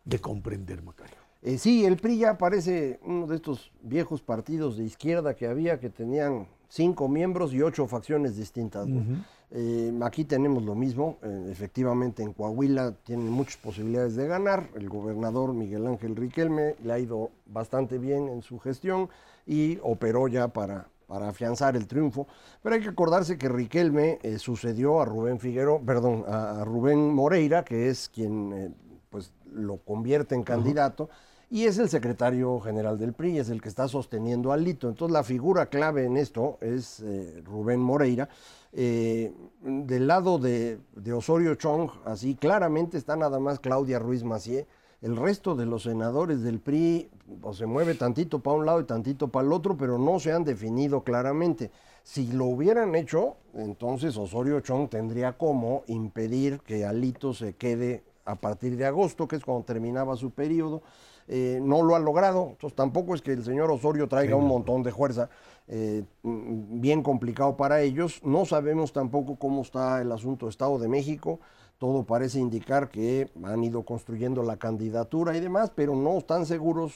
[0.05, 1.17] de comprender, Macario.
[1.41, 5.79] Eh, sí, el PRI ya parece uno de estos viejos partidos de izquierda que había,
[5.79, 8.87] que tenían cinco miembros y ocho facciones distintas.
[9.51, 14.89] Eh, aquí tenemos lo mismo, eh, efectivamente en Coahuila tienen muchas posibilidades de ganar, el
[14.89, 19.07] gobernador Miguel Ángel Riquelme le ha ido bastante bien en su gestión
[19.45, 22.27] y operó ya para, para afianzar el triunfo,
[22.63, 27.89] pero hay que acordarse que Riquelme sucedió a Rubén Figueroa, perdón, a, Rubén Moreira, que
[27.89, 28.75] es quien
[29.11, 31.09] pues lo convierte en candidato.
[31.49, 34.89] Y es el secretario general del PRI, es el que está sosteniendo al Lito.
[34.89, 38.29] Entonces la figura clave en esto es eh, Rubén Moreira.
[38.73, 39.31] Eh,
[39.61, 40.79] del lado de,
[41.13, 44.67] Osorio Chong, así claramente está nada más Claudia Ruiz Macié.
[45.01, 47.09] El resto de los senadores del PRI
[47.53, 50.43] se mueve tantito para un lado y tantito para el otro, pero no se han
[50.43, 51.69] definido claramente.
[52.01, 58.35] Si lo hubieran hecho, entonces Osorio Chong tendría como impedir que Alito se quede a
[58.35, 60.81] partir de agosto, que es cuando terminaba su periodo.
[61.27, 64.83] Eh, no lo ha logrado, entonces tampoco es que el señor Osorio traiga un montón
[64.83, 65.29] de fuerza,
[65.67, 68.21] eh, bien complicado para ellos.
[68.23, 71.39] No sabemos tampoco cómo está el asunto Estado de México,
[71.79, 76.93] todo parece indicar que han ido construyendo la candidatura y demás, pero no están seguros,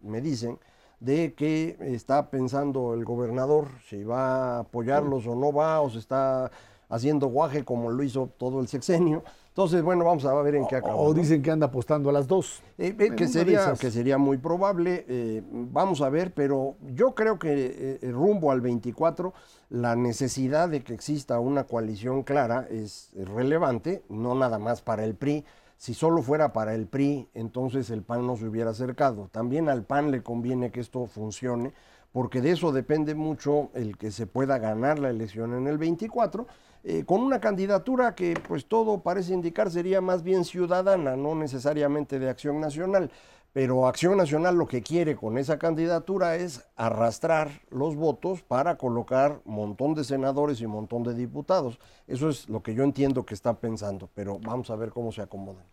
[0.00, 0.58] me dicen,
[1.00, 5.98] de qué está pensando el gobernador, si va a apoyarlos o no va, o se
[5.98, 6.50] está
[6.88, 9.22] haciendo guaje como lo hizo todo el sexenio.
[9.56, 10.96] Entonces, bueno, vamos a ver en qué acaba.
[10.96, 12.62] O, dicen que anda apostando a las dos.
[12.76, 15.06] Eh, eh, que, sería, que sería muy probable.
[15.08, 19.32] Eh, vamos a ver, pero yo creo que rumbo al 24,
[19.70, 25.14] la necesidad de que exista una coalición clara es relevante, no nada más para el
[25.14, 25.46] PRI.
[25.78, 29.30] Si solo fuera para el PRI, entonces el PAN no se hubiera acercado.
[29.32, 31.72] También al PAN le conviene que esto funcione,
[32.12, 36.46] porque de eso depende mucho el que se pueda ganar la elección en el 24
[36.88, 42.20] eh, con una candidatura que pues todo parece indicar sería más bien ciudadana, no necesariamente
[42.20, 43.10] de Acción Nacional.
[43.52, 49.40] Pero Acción Nacional lo que quiere con esa candidatura es arrastrar los votos para colocar
[49.44, 51.80] montón de senadores y montón de diputados.
[52.06, 55.22] Eso es lo que yo entiendo que están pensando, pero vamos a ver cómo se
[55.22, 55.64] acomodan.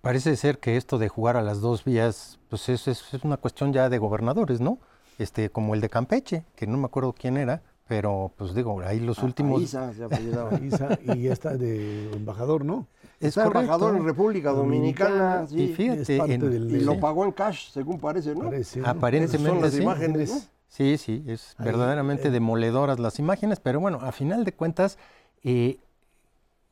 [0.00, 3.72] Parece ser que esto de jugar a las dos vías, pues es, es, una cuestión
[3.72, 4.78] ya de gobernadores, ¿no?
[5.18, 9.00] Este, como el de Campeche, que no me acuerdo quién era, pero, pues digo, ahí
[9.00, 9.60] los ah, últimos.
[9.60, 10.04] Isa se
[10.64, 12.86] Isa, y esta de embajador, ¿no?
[13.18, 15.44] Es embajador en República Dominicana.
[15.48, 16.14] sí, y fíjate.
[16.14, 18.52] y lo pagó en cash, según parece, ¿no?
[18.84, 19.38] Aparentemente.
[19.38, 20.50] son las imágenes.
[20.68, 22.30] Sí, sí, es verdaderamente eh.
[22.30, 24.96] demoledoras las imágenes, pero bueno, a final de cuentas,
[25.42, 25.80] eh,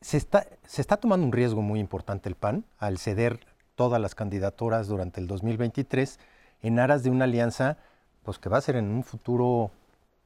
[0.00, 3.40] se, está, se está tomando un riesgo muy importante el PAN al ceder
[3.74, 6.20] todas las candidaturas durante el 2023
[6.62, 7.76] en aras de una alianza
[8.22, 9.72] pues que va a ser en un futuro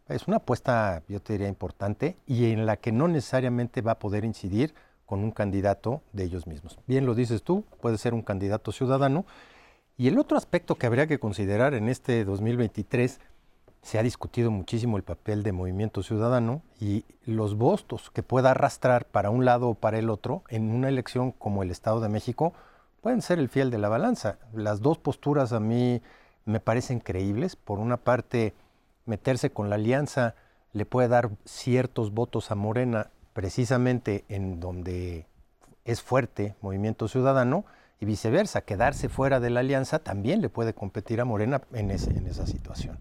[0.09, 3.99] es una apuesta, yo te diría, importante y en la que no necesariamente va a
[3.99, 4.75] poder incidir
[5.07, 6.79] con un candidato de ellos mismos.
[6.87, 9.27] Bien lo dices tú, puede ser un candidato ciudadano.
[9.99, 13.21] Y el otro aspecto que habría que considerar en este 2023,
[13.83, 19.07] se ha discutido muchísimo el papel de Movimiento Ciudadano y los votos que pueda arrastrar
[19.07, 22.53] para un lado o para el otro en una elección como el Estado de México
[23.01, 24.39] pueden ser el fiel de la balanza.
[24.55, 26.01] Las dos posturas a mí
[26.45, 27.57] me parecen creíbles.
[27.57, 28.55] Por una parte,
[29.07, 30.35] meterse con la alianza
[30.73, 35.27] le puede dar ciertos votos a Morena precisamente en donde
[35.85, 37.65] es fuerte Movimiento Ciudadano
[38.01, 42.27] y viceversa, quedarse fuera de la alianza también le puede competir a Morena en, en
[42.27, 42.99] esa situación.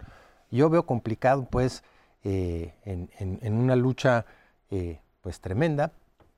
[0.52, 1.84] Yo veo complicado, pues,
[2.24, 4.26] eh, en, una lucha
[4.70, 5.92] eh, pues tremenda,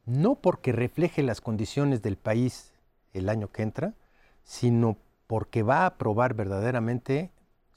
[0.05, 2.71] no porque refleje las condiciones del país
[3.11, 3.93] el año que entra,
[4.43, 4.97] sino
[5.27, 7.31] porque va a probar verdaderamente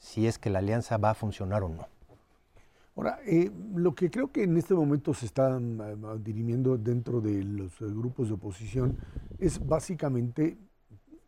[0.07, 1.89] si es que la alianza va a funcionar o no.
[2.95, 7.43] Ahora, eh, lo que creo que en este momento se está mm, dirimiendo dentro de
[7.43, 8.97] los grupos de oposición
[9.39, 10.57] es básicamente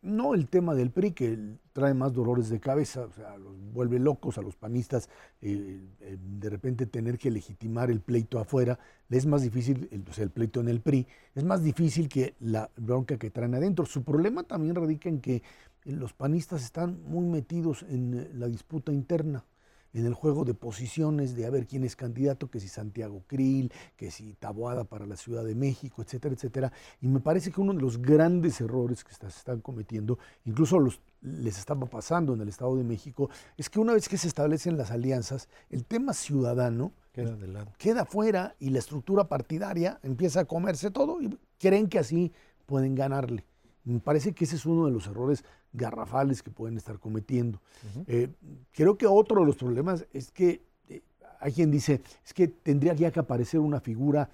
[0.01, 1.37] no el tema del PRI, que
[1.73, 5.09] trae más dolores de cabeza, o sea, los vuelve locos a los panistas,
[5.41, 10.29] eh, eh, de repente tener que legitimar el pleito afuera, es más difícil, el, el
[10.29, 11.05] pleito en el PRI,
[11.35, 13.85] es más difícil que la bronca que traen adentro.
[13.85, 15.43] Su problema también radica en que
[15.91, 19.45] los panistas están muy metidos en la disputa interna
[19.93, 23.71] en el juego de posiciones, de a ver quién es candidato, que si Santiago Krill,
[23.95, 26.71] que si Taboada para la Ciudad de México, etcétera, etcétera.
[27.01, 31.01] Y me parece que uno de los grandes errores que se están cometiendo, incluso los,
[31.21, 34.77] les estaba pasando en el Estado de México, es que una vez que se establecen
[34.77, 37.73] las alianzas, el tema ciudadano queda, de lado.
[37.77, 42.31] queda fuera y la estructura partidaria empieza a comerse todo y creen que así
[42.65, 43.45] pueden ganarle.
[43.89, 47.59] Me parece que ese es uno de los errores garrafales que pueden estar cometiendo.
[48.05, 48.29] Eh,
[48.71, 51.01] creo que otro de los problemas es que eh,
[51.39, 54.29] hay quien dice, es que tendría ya que aparecer una figura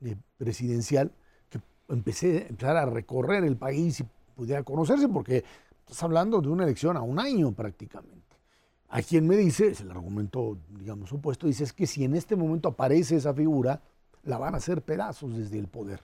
[0.00, 1.12] eh, presidencial
[1.48, 5.44] que empecé, empezara a recorrer el país y pudiera conocerse, porque
[5.78, 8.36] estás hablando de una elección a un año prácticamente.
[8.88, 12.34] Hay quien me dice, es el argumento, digamos, opuesto, dice, es que si en este
[12.34, 13.80] momento aparece esa figura,
[14.24, 16.02] la van a hacer pedazos desde el poder.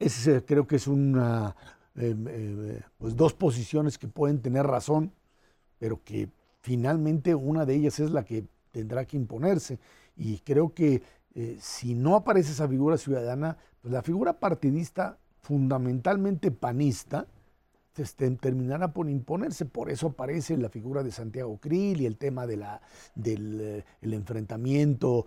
[0.00, 1.54] Ese creo que es una
[1.96, 5.12] Em, eh, pues dos posiciones que pueden tener razón,
[5.78, 6.28] pero que
[6.60, 9.78] finalmente una de ellas es la que tendrá que imponerse.
[10.16, 11.02] Y creo que
[11.34, 17.26] eh, si no aparece esa figura ciudadana, pues la figura partidista fundamentalmente panista,
[17.96, 19.66] este, terminará por imponerse.
[19.66, 22.80] Por eso aparece la figura de Santiago Krill y el tema de la,
[23.14, 25.26] del eh, el enfrentamiento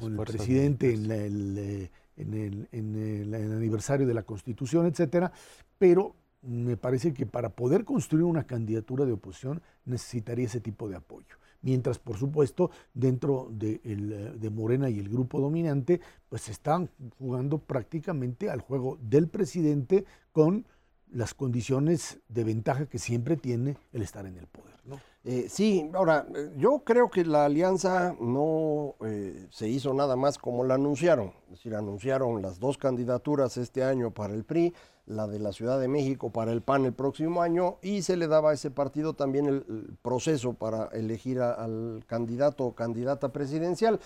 [0.00, 1.90] con el presidente en el,
[2.20, 5.32] en el, aniversario de la Constitución, etcétera,
[5.78, 10.96] pero me parece que para poder construir una candidatura de oposición necesitaría ese tipo de
[10.96, 11.36] apoyo.
[11.62, 16.00] Mientras, por supuesto, dentro de, de Morena y el grupo dominante,
[16.30, 20.64] pues están jugando prácticamente al juego del presidente con
[21.12, 24.76] las condiciones de ventaja que siempre tiene el estar en el poder.
[24.84, 25.00] ¿no?
[25.22, 30.38] Eh, sí, ahora, eh, yo creo que la alianza no eh, se hizo nada más
[30.38, 31.34] como la anunciaron.
[31.44, 35.78] Es decir, anunciaron las dos candidaturas este año para el PRI, la de la Ciudad
[35.78, 39.12] de México para el PAN el próximo año, y se le daba a ese partido
[39.12, 44.00] también el, proceso para elegir al candidato o candidata presidencial.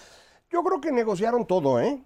[0.51, 2.03] Yo creo que negociaron todo, ¿eh?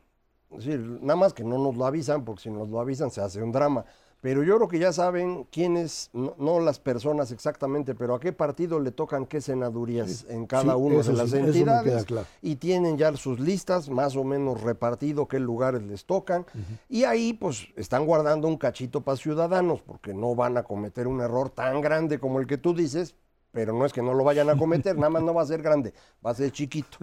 [0.50, 3.20] Es decir, nada más que no nos lo avisan, porque si nos lo avisan se
[3.22, 3.84] hace un drama
[4.20, 8.80] pero yo creo que ya saben quiénes, no, las personas exactamente, pero a qué partido
[8.80, 12.04] le tocan qué senadurías en cada una de las entidades.
[12.42, 16.46] Y tienen ya sus listas más o menos repartido qué lugares les tocan.
[16.88, 21.20] Y ahí pues están guardando un cachito para ciudadanos, porque no van a cometer un
[21.20, 23.14] error tan grande como el que tú dices,
[23.58, 25.62] pero no es que no lo vayan a cometer, nada más no va a ser
[25.62, 25.92] grande,
[26.24, 26.96] va a ser chiquito.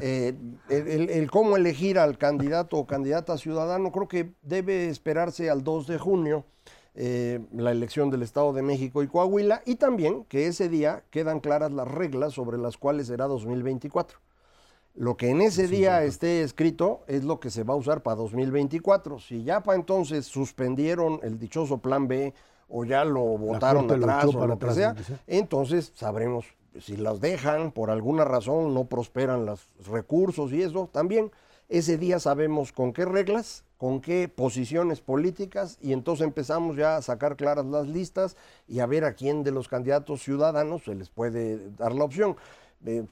[0.00, 0.34] Eh,
[0.68, 5.98] el, cómo elegir al candidato o candidata ciudadano creo que debe esperarse al 2 de
[5.98, 6.44] junio.
[6.96, 11.38] Eh, la elección del Estado de México y Coahuila y también que ese día quedan
[11.38, 14.18] claras las reglas sobre las cuales será 2024.
[14.96, 18.16] Lo que en ese día esté escrito es lo que se va a usar para
[18.16, 19.20] 2024.
[19.20, 22.34] Si ya para entonces suspendieron el dichoso plan B
[22.70, 24.94] o ya lo votaron atrás o lo que sea,
[25.26, 26.46] entonces sabremos
[26.80, 31.30] si las dejan por alguna razón, no prosperan los recursos y eso también.
[31.68, 37.02] Ese día sabemos con qué reglas, con qué posiciones políticas y entonces empezamos ya a
[37.02, 41.10] sacar claras las listas y a ver a quién de los candidatos ciudadanos se les
[41.10, 42.36] puede dar la opción.
[42.86, 43.04] Eh,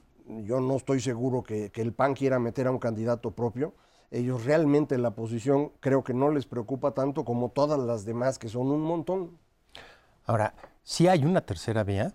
[0.45, 3.73] yo no estoy seguro que, que el PAN quiera meter a un candidato propio
[4.11, 8.49] ellos realmente la posición creo que no les preocupa tanto como todas las demás, que
[8.49, 9.37] son un montón.
[10.29, 10.53] Ahora,
[10.83, 12.13] sí hay una tercera vía,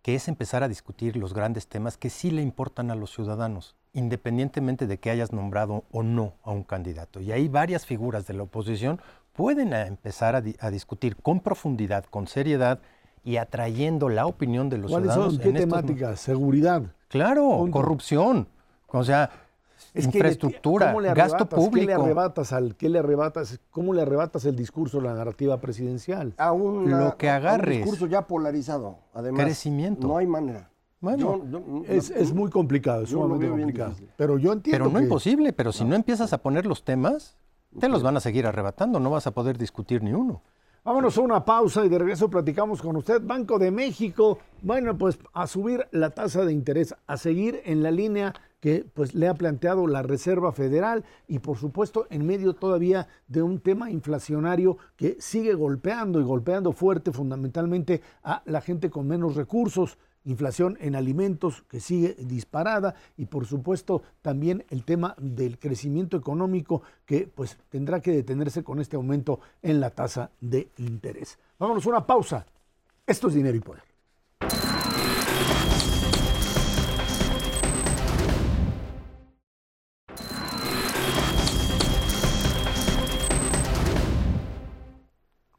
[0.00, 3.74] que es empezar a discutir los grandes temas que sí le importan a los ciudadanos,
[3.92, 7.20] independientemente de que hayas nombrado o no a un candidato.
[7.20, 9.00] Y ahí varias figuras de la oposición
[9.32, 12.78] pueden empezar a, discutir con profundidad, con seriedad
[13.24, 15.34] y atrayendo la opinión de los ciudadanos.
[15.34, 15.42] Son?
[15.42, 16.14] ¿Qué temática?
[16.14, 16.82] ¿Seguridad?
[17.08, 18.46] Claro, corrupción.
[18.86, 19.45] O sea,
[19.94, 21.86] infraestructura, gasto público.
[21.86, 23.60] ¿qué le, arrebatas al, ¿Qué le arrebatas?
[23.70, 26.34] ¿Cómo le arrebatas el discurso, la narrativa presidencial?
[26.38, 27.78] A un, Lo que agarres.
[27.78, 29.44] un discurso ya polarizado, además.
[29.44, 30.06] Crecimiento.
[30.06, 30.70] No hay manera.
[31.00, 31.42] Bueno,
[31.86, 33.94] es, muy complicado, es sumamente complicado.
[34.16, 34.84] Pero yo entiendo.
[34.84, 37.36] Pero no imposible, pero si no empiezas a poner los temas,
[37.78, 40.42] te los van a seguir arrebatando, no vas a poder discutir ni uno.
[40.86, 43.20] Vámonos a una pausa y de regreso platicamos con usted.
[43.20, 47.90] Banco de México, bueno, pues a subir la tasa de interés, a seguir en la
[47.90, 53.08] línea que pues le ha planteado la Reserva Federal y por supuesto en medio todavía
[53.28, 59.06] de un tema inflacionario que sigue golpeando y golpeando fuerte fundamentalmente a la gente con
[59.06, 65.58] menos recursos inflación en alimentos que sigue disparada y por supuesto también el tema del
[65.58, 71.38] crecimiento económico que pues tendrá que detenerse con este aumento en la tasa de interés.
[71.58, 72.44] Vámonos a una pausa.
[73.06, 73.95] Esto es dinero y poder.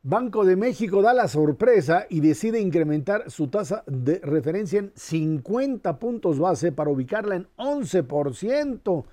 [0.09, 5.99] Banco de México da la sorpresa y decide incrementar su tasa de referencia en 50
[5.99, 9.05] puntos base para ubicarla en 11%.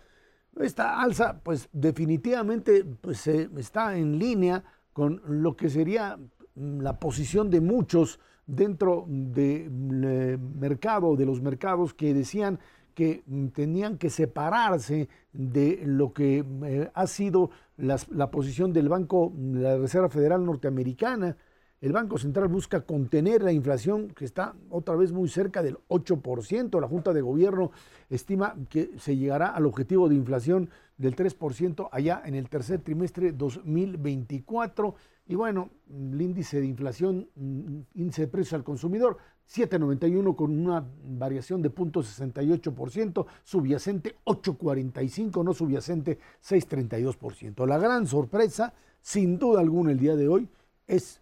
[0.61, 6.17] Esta alza, pues definitivamente pues, está en línea con lo que sería
[6.55, 12.61] la posición de muchos dentro del eh, mercado, de los mercados que decían
[12.95, 19.77] que tenían que separarse de lo que eh, ha sido la posición del Banco, la
[19.77, 21.37] Reserva Federal Norteamericana.
[21.85, 26.81] El Banco Central busca contener la inflación que está otra vez muy cerca del 8%.
[26.81, 27.73] La Junta de Gobierno
[28.09, 33.33] estima que se llegará al objetivo de inflación del 3% allá en el tercer trimestre
[33.33, 34.95] 2024.
[35.27, 39.19] Y bueno, el índice de inflación, mm, índice de precios al consumidor,
[39.51, 47.67] 7.91 con una variación de 0.68%, subyacente 8.45, no subyacente 6.32%.
[47.67, 50.49] La gran sorpresa, sin duda alguna el día de hoy,
[50.87, 51.21] es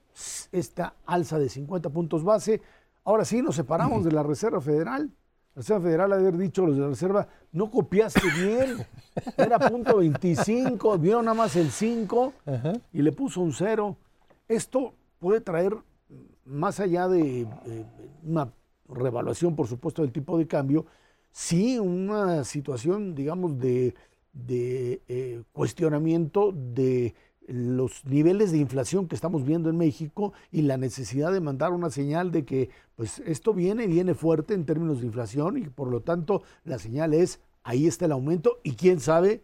[0.53, 2.61] esta alza de 50 puntos base.
[3.05, 5.11] Ahora sí, nos separamos de la Reserva Federal.
[5.55, 8.87] La Reserva Federal haber dicho los de la Reserva, no copiaste bien,
[9.37, 12.33] era punto 25, vio nada más el 5
[12.93, 13.97] y le puso un 0.
[14.49, 15.77] Esto puede traer
[16.45, 17.47] más allá de
[18.25, 18.53] una
[18.89, 20.87] revaluación, por supuesto, del tipo de cambio,
[21.31, 23.95] sí una situación, digamos, de,
[24.49, 27.15] eh, cuestionamiento de
[27.49, 31.91] los niveles de inflación que estamos viendo en México y la necesidad de mandar una
[31.91, 36.01] señal de que pues esto viene, viene fuerte en términos de inflación y por lo
[36.01, 39.43] tanto la señal es ahí está el aumento y quién sabe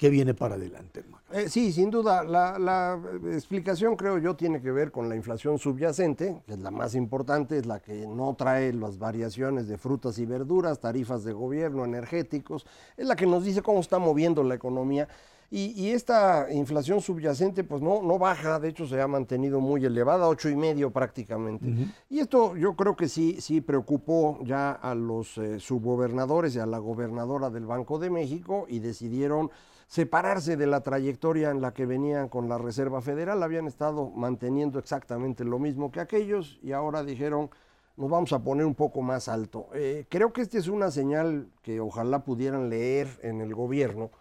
[0.00, 1.04] que viene para adelante.
[1.30, 2.24] Eh, sí, sin duda.
[2.24, 2.98] La,
[3.34, 7.58] explicación, creo yo, tiene que ver con la inflación subyacente, que es la más importante,
[7.58, 12.64] es la que no trae las variaciones de frutas y verduras, tarifas de gobierno, energéticos,
[12.96, 15.06] es la que nos dice cómo está moviendo la economía.
[15.52, 20.28] Y, esta inflación subyacente, pues no, no baja, de hecho se ha mantenido muy elevada,
[20.28, 21.66] ocho y medio prácticamente.
[22.08, 26.66] Y esto yo creo que sí, sí preocupó ya a los eh, subgobernadores y a
[26.66, 29.50] la gobernadora del Banco de México y decidieron
[29.90, 34.78] separarse de la trayectoria en la que venían con la Reserva Federal, habían estado manteniendo
[34.78, 37.50] exactamente lo mismo que aquellos y ahora dijeron,
[37.96, 39.66] nos vamos a poner un poco más alto.
[39.74, 44.12] Eh, creo que esta es una señal que ojalá pudieran leer en el gobierno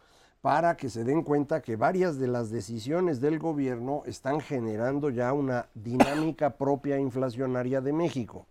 [0.42, 5.34] para que se den cuenta que varias de las decisiones del gobierno están generando ya
[5.34, 8.48] una dinámica propia inflacionaria de México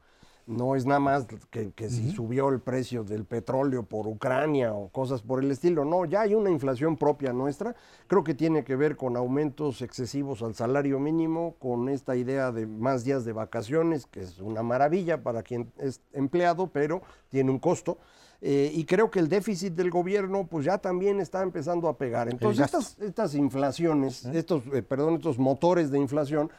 [0.49, 5.21] no es nada más que, si subió el precio del petróleo por Ucrania o cosas
[5.21, 7.77] por el estilo, no, ya hay una inflación propia nuestra,
[8.07, 12.67] creo que tiene que ver con aumentos excesivos al salario mínimo, con esta idea de
[12.67, 17.59] más días de vacaciones, que es una maravilla para quien es empleado, pero tiene un
[17.59, 17.99] costo.
[18.41, 22.29] Eh, y creo que el déficit del gobierno pues ya también está empezando a pegar.
[22.31, 26.51] Entonces estas, estas inflaciones, estos, eh, perdón, estos motores de inflación,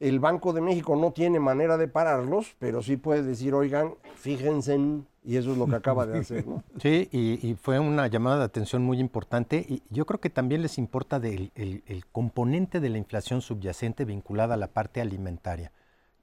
[0.00, 4.74] el Banco de México no tiene manera de pararlos, pero sí puede decir, oigan, fíjense
[4.74, 5.06] en...
[5.24, 6.62] Y eso es lo que acaba de hacer, ¿no?
[6.80, 9.66] Sí, y, fue una llamada de atención muy importante.
[9.68, 14.56] Y yo creo que también les importa el, componente de la inflación subyacente vinculada a
[14.56, 15.70] la parte alimentaria.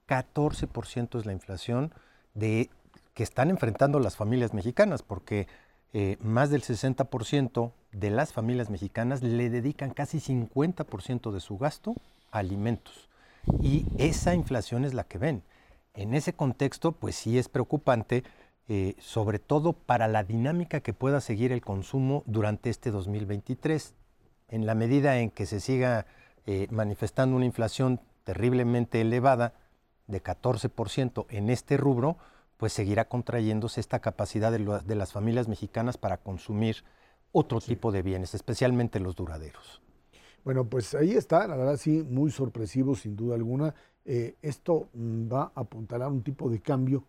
[0.08, 1.92] 14% es la inflación
[2.34, 5.46] que están enfrentando las familias mexicanas, porque
[5.92, 11.94] eh, más del 60% de las familias mexicanas le dedican casi 50% de su gasto
[12.32, 13.05] a alimentos.
[13.60, 15.42] Y esa inflación es la que ven.
[15.94, 18.24] En ese contexto, pues sí es preocupante,
[18.68, 23.94] eh, sobre todo para la dinámica que pueda seguir el consumo durante este 2023.
[24.48, 26.06] En la medida en que se siga
[26.46, 29.54] eh, manifestando una inflación terriblemente elevada,
[30.06, 32.16] de 14% en este rubro,
[32.56, 36.84] pues seguirá contrayéndose esta capacidad de, las familias mexicanas para consumir
[37.32, 39.82] otro tipo de bienes, especialmente los duraderos.
[40.46, 43.74] Bueno, pues ahí está, la verdad sí, muy sorpresivo sin duda alguna.
[44.04, 47.02] Eh, esto mm, va a apuntalar un tipo de cambio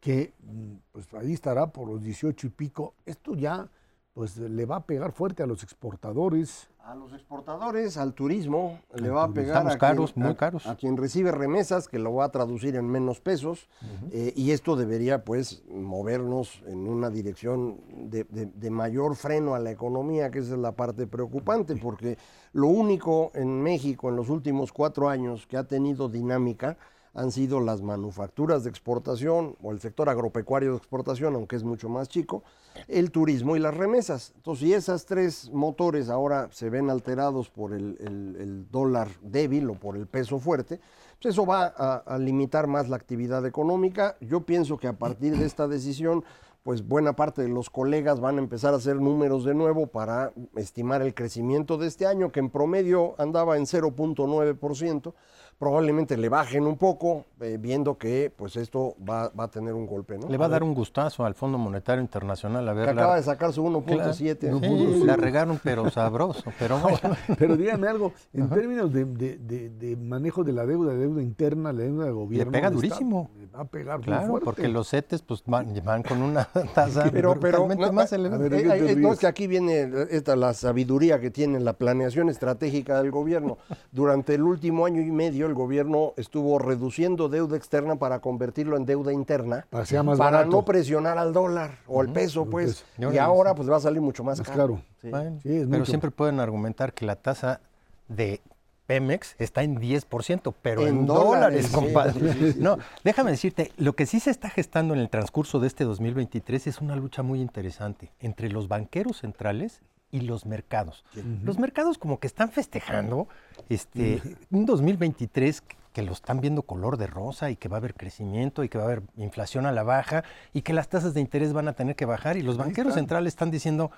[0.00, 2.92] que mm, pues ahí estará por los 18 y pico.
[3.06, 3.70] Esto ya
[4.12, 6.68] pues le va a pegar fuerte a los exportadores.
[6.86, 10.66] A los exportadores, al turismo, le va a pegar Estamos a, caros, quien, muy caros.
[10.66, 13.68] a quien recibe remesas, que lo va a traducir en menos pesos,
[14.10, 17.80] eh, y esto debería pues movernos en una dirección
[18.10, 22.18] de, de- de mayor freno a la economía, que esa es la parte preocupante, porque
[22.52, 26.76] lo único en México en los últimos cuatro años que ha tenido dinámica
[27.14, 31.88] han sido las manufacturas de exportación o el sector agropecuario de exportación, aunque es mucho
[31.88, 32.42] más chico,
[32.88, 34.32] el turismo y las remesas.
[34.36, 39.96] Entonces, si esas tres motores ahora se ven alterados por el dólar débil o por
[39.96, 40.80] el peso fuerte,
[41.22, 44.16] pues eso va a, a limitar más la actividad económica.
[44.20, 46.24] Yo pienso que a partir de esta decisión,
[46.64, 50.32] pues buena parte de los colegas van a empezar a hacer números de nuevo para
[50.56, 55.12] estimar el crecimiento de este año, que en promedio andaba en 0.9%.
[55.58, 59.86] Probablemente le bajen un poco, eh, viendo que pues esto va, va a tener un
[59.86, 60.28] golpe, ¿no?
[60.28, 63.22] Le va a dar un gustazo al Fondo Monetario Internacional a Que ver acaba de
[63.22, 64.96] sacar su 1.7.
[64.98, 66.44] Sí, la regaron, pero sabroso.
[66.58, 66.98] Pero bueno.
[67.38, 71.72] Pero dígame algo, en términos de, de- de- de manejo de la deuda, deuda interna,
[71.72, 72.52] la deuda de gobierno.
[72.52, 73.30] pega le está- durísimo.
[73.38, 74.44] le va a pegar muy Claro, fuerte.
[74.44, 76.44] porque los CETES pues van, van con una
[76.74, 78.42] tasa Pero, pero no, más elevada.
[78.42, 79.12] ver, eh, ¿de eh, no, ríes?
[79.14, 83.58] es que aquí viene esta, la sabiduría que tiene la planeación estratégica del gobierno.
[83.92, 88.84] Durante el último año y medio el gobierno estuvo reduciendo deuda externa para convertirlo en
[88.86, 90.50] deuda interna, Para que sea más para barato.
[90.56, 92.84] no presionar al dólar o al peso, pues.
[92.96, 93.12] peso.
[93.12, 94.66] Y ahora pues va a salir mucho más Más caro.
[94.66, 94.82] claro.
[95.00, 95.08] Sí.
[95.10, 95.84] Bueno, Sí, es pero mucho.
[95.86, 97.60] siempre pueden argumentar que la tasa
[98.08, 98.40] de
[98.86, 102.12] Pemex está en 10%, pero En en, dólares, dólares, sí, compadre.
[102.34, 105.58] sí, sí, sí, no, déjame decirte, lo que sí se está gestando en el transcurso
[105.58, 109.80] de este 2023 es una lucha muy interesante entre los banqueros centrales
[110.14, 111.04] y los mercados.
[111.42, 113.26] Los mercados como que están festejando
[113.68, 117.78] este un 2023 que- que lo están viendo color de rosa y que va a
[117.78, 121.14] haber crecimiento y que va a haber inflación a la baja y que las tasas
[121.14, 123.90] de interés van a tener que bajar y los banqueros centrales están diciendo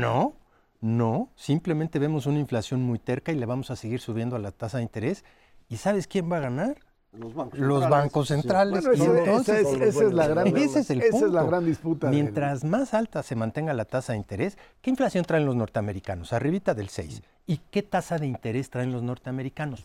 [0.00, 0.34] no,
[0.80, 4.50] no, simplemente vemos una inflación muy terca y le vamos a seguir subiendo a la
[4.52, 5.24] tasa de interés.
[5.68, 6.76] ¿Y sabes quién va a ganar?
[7.18, 8.34] Los bancos Los centrales, bancos sí.
[8.34, 8.84] centrales.
[8.84, 11.46] Bueno, entonces- esa es, esa la gran, ese es el esa es la punto.
[11.46, 12.06] gran disputa.
[12.06, 16.32] del- Mientras más alta se mantenga la tasa de interés, ¿qué inflación traen los norteamericanos?
[16.32, 17.22] Arribita del 6.
[17.46, 19.84] ¿Y qué tasa de interés traen los norteamericanos?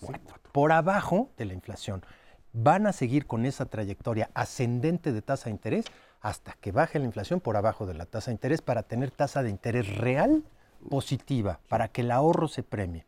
[0.00, 0.36] Cuatro.
[0.52, 2.04] Por abajo de la inflación.
[2.52, 5.84] Van a seguir con esa trayectoria ascendente de tasa de interés
[6.20, 9.42] hasta que baje la inflación por abajo de la tasa de interés para tener tasa
[9.42, 10.42] de interés real
[10.88, 13.04] positiva, para que el ahorro se premie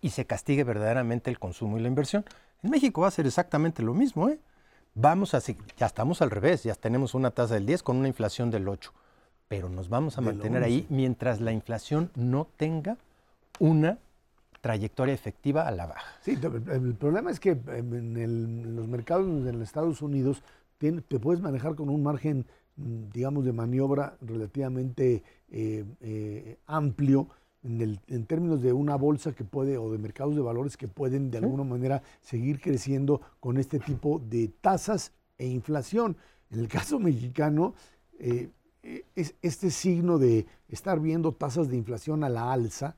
[0.00, 2.24] y se castigue verdaderamente el consumo y la inversión.
[2.62, 4.38] En México va a ser exactamente lo mismo, ¿eh?
[4.94, 8.08] Vamos a seguir, ya estamos al revés, ya tenemos una tasa del 10 con una
[8.08, 8.92] inflación del 8,
[9.48, 12.98] pero nos vamos a mantener ahí mientras la inflación no tenga
[13.60, 13.98] una
[14.60, 16.04] trayectoria efectiva a la baja.
[16.22, 16.38] Sí,
[16.72, 18.16] el problema es que en, el-
[18.64, 20.42] en los mercados en Estados Unidos
[20.78, 22.46] te puedes manejar con un margen,
[22.76, 27.28] mm, digamos, de maniobra relativamente eh, eh, amplio
[27.62, 30.88] en, el- en términos de una bolsa que puede, o de mercados de valores que
[30.88, 36.16] pueden de alguna manera seguir creciendo con este tipo de tasas e inflación.
[36.50, 37.74] En el caso mexicano,
[38.18, 38.50] eh,
[38.82, 42.96] eh, es, este signo de estar viendo tasas de inflación a la alza,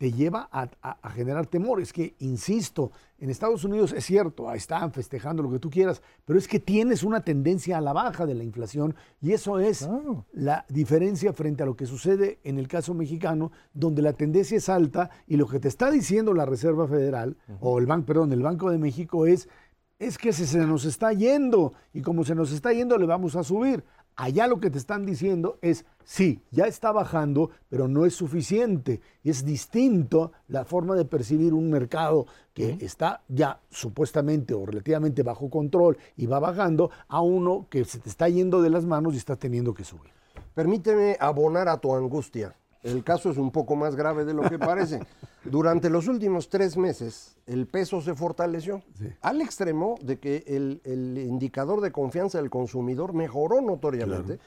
[0.00, 1.78] te lleva a, a- a generar temor.
[1.82, 6.00] Es que, insisto, en Estados Unidos es cierto, ahí están festejando lo que tú quieras,
[6.24, 9.80] pero es que tienes una tendencia a la baja de la inflación y eso es
[9.84, 10.24] Claro.
[10.32, 14.70] la diferencia frente a lo que sucede en el caso mexicano, donde la tendencia es
[14.70, 18.40] alta y lo que te está diciendo la Reserva Federal, o el banco, perdón, el
[18.42, 19.50] Banco de México es,
[19.98, 23.36] es que se, se nos está yendo y como se nos está yendo le vamos
[23.36, 23.84] a subir.
[24.20, 29.00] Allá lo que te están diciendo es, sí, ya está bajando, pero no es suficiente.
[29.24, 35.48] Es distinto la forma de percibir un mercado que está ya supuestamente o relativamente bajo
[35.48, 39.16] control y va bajando a uno que se te está yendo de las manos y
[39.16, 40.12] está teniendo que subir.
[40.54, 42.54] Permíteme abonar a tu angustia.
[42.82, 45.00] El caso es un poco más grave de lo que parece.
[45.44, 48.82] Durante los últimos tres meses, el peso se fortaleció
[49.20, 54.38] al extremo de que el, el indicador de confianza del consumidor mejoró notoriamente.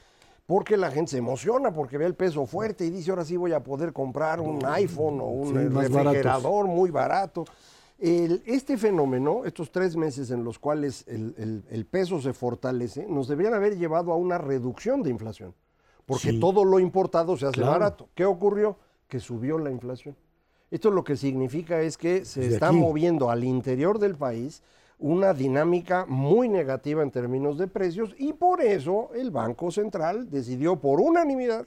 [0.46, 3.52] Porque la gente se emociona porque ve el peso fuerte y dice, ahora sí voy
[3.52, 7.44] a poder comprar un iPhone o un Sí, refrigerador muy barato.
[7.98, 13.06] El- este fenómeno, estos tres meses en los cuales el, el- el peso se fortalece,
[13.08, 15.54] nos deberían haber llevado a una reducción de inflación,
[16.06, 16.40] porque Sí.
[16.40, 17.72] todo lo importado se hace Claro.
[17.72, 18.08] barato.
[18.14, 18.76] ¿Qué ocurrió?
[19.08, 20.16] Que subió la inflación.
[20.70, 22.76] Esto lo que significa es que se Desde está aquí.
[22.76, 24.62] moviendo al interior del país
[24.98, 30.76] una dinámica muy negativa en términos de precios y por eso el Banco Central decidió
[30.76, 31.66] por unanimidad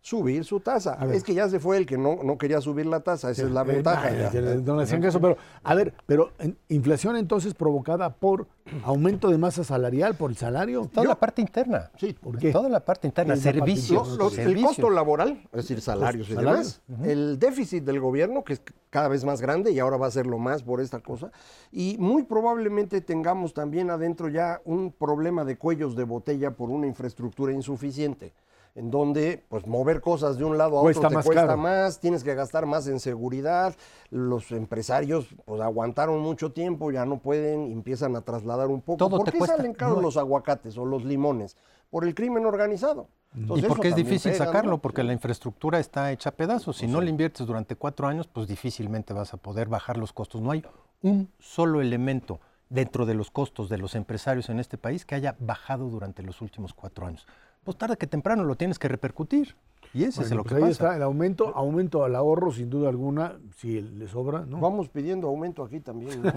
[0.00, 0.96] subir su tasa.
[1.12, 3.50] Es que ya se fue el que no, no quería subir la tasa, esa es
[3.50, 4.10] la Eh, ventaja.
[4.10, 4.40] eh, ya.
[4.40, 8.46] no le hacían caso, pero, a ver, pero en- inflación entonces provocada por
[8.84, 10.88] aumento de masa salarial, por el salario.
[10.92, 11.90] Toda la parte interna.
[11.98, 12.52] Sí, ¿Por qué?
[12.52, 13.98] Toda la parte interna, ¿Qué es la parte servicios.
[14.08, 14.24] interna?
[14.24, 14.66] Los- el servicios.
[14.68, 16.80] costo laboral, es decir, salarios y salarios.
[16.86, 20.10] demás, el déficit del gobierno, que es cada vez más grande y ahora va a
[20.10, 21.30] ser lo más por esta cosa,
[21.72, 26.86] y muy probablemente tengamos también adentro ya un problema de cuellos de botella por una
[26.86, 28.32] infraestructura insuficiente
[28.78, 31.58] en donde pues mover cosas de un lado a Cuesta otro te más cuesta caro.
[31.58, 33.74] más, tienes que gastar más en seguridad,
[34.10, 38.98] los empresarios pues aguantaron mucho tiempo, ya no pueden, y empiezan a trasladar un poco.
[38.98, 39.56] Todo ¿Por te qué cuesta.
[39.56, 40.02] salen caros No.
[40.02, 41.56] los aguacates o los limones?
[41.90, 43.08] Por el crimen organizado.
[43.34, 44.78] Y Entonces, eso porque es difícil pega, sacarlo, ¿no?
[44.78, 46.76] porque la infraestructura está hecha a pedazos.
[46.78, 50.40] Si no le inviertes durante cuatro años, pues difícilmente vas a poder bajar los costos.
[50.40, 50.64] No hay
[51.02, 55.34] un solo elemento dentro de los costos de los empresarios en este país que haya
[55.40, 57.26] bajado durante los últimos cuatro años.
[57.68, 59.54] Pues tarde que temprano lo tienes que repercutir.
[59.92, 60.84] Y ese es Bueno, lo pues que ahí pasa.
[60.84, 64.58] está el aumento, aumento al ahorro, sin duda alguna, si le sobra, ¿no?
[64.58, 66.22] Vamos pidiendo aumento aquí también.
[66.22, 66.32] ¿no?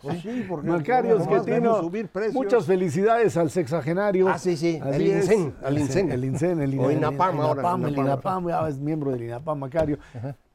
[0.00, 2.32] Pues sí, porque Macarios, que vemos subir precios.
[2.34, 4.26] muchas felicidades al sexagenario.
[4.30, 5.24] Ah, sí, sí, Así el es.
[5.30, 6.12] INSEN, al INSEN.
[6.12, 7.34] El INSEN, el O INAPAM.
[7.34, 8.06] INAPAM ahora, INAPAM, el INAPAM.
[8.44, 9.98] INAPAM, ya es miembro del INAPAM, Macario.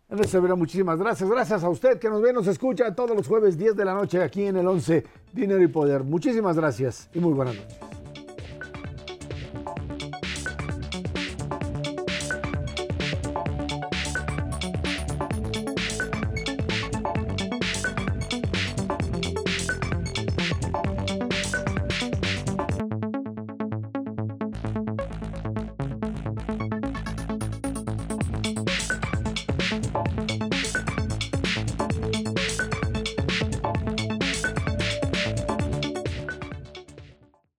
[0.10, 1.30] Andrés Severa, muchísimas gracias.
[1.30, 4.24] Gracias a usted que nos ve, nos escucha todos los jueves 10 de la noche
[4.24, 5.04] aquí en el 11
[5.34, 6.04] Dinero y Poder.
[6.04, 7.78] Muchísimas gracias y muy buenas noches.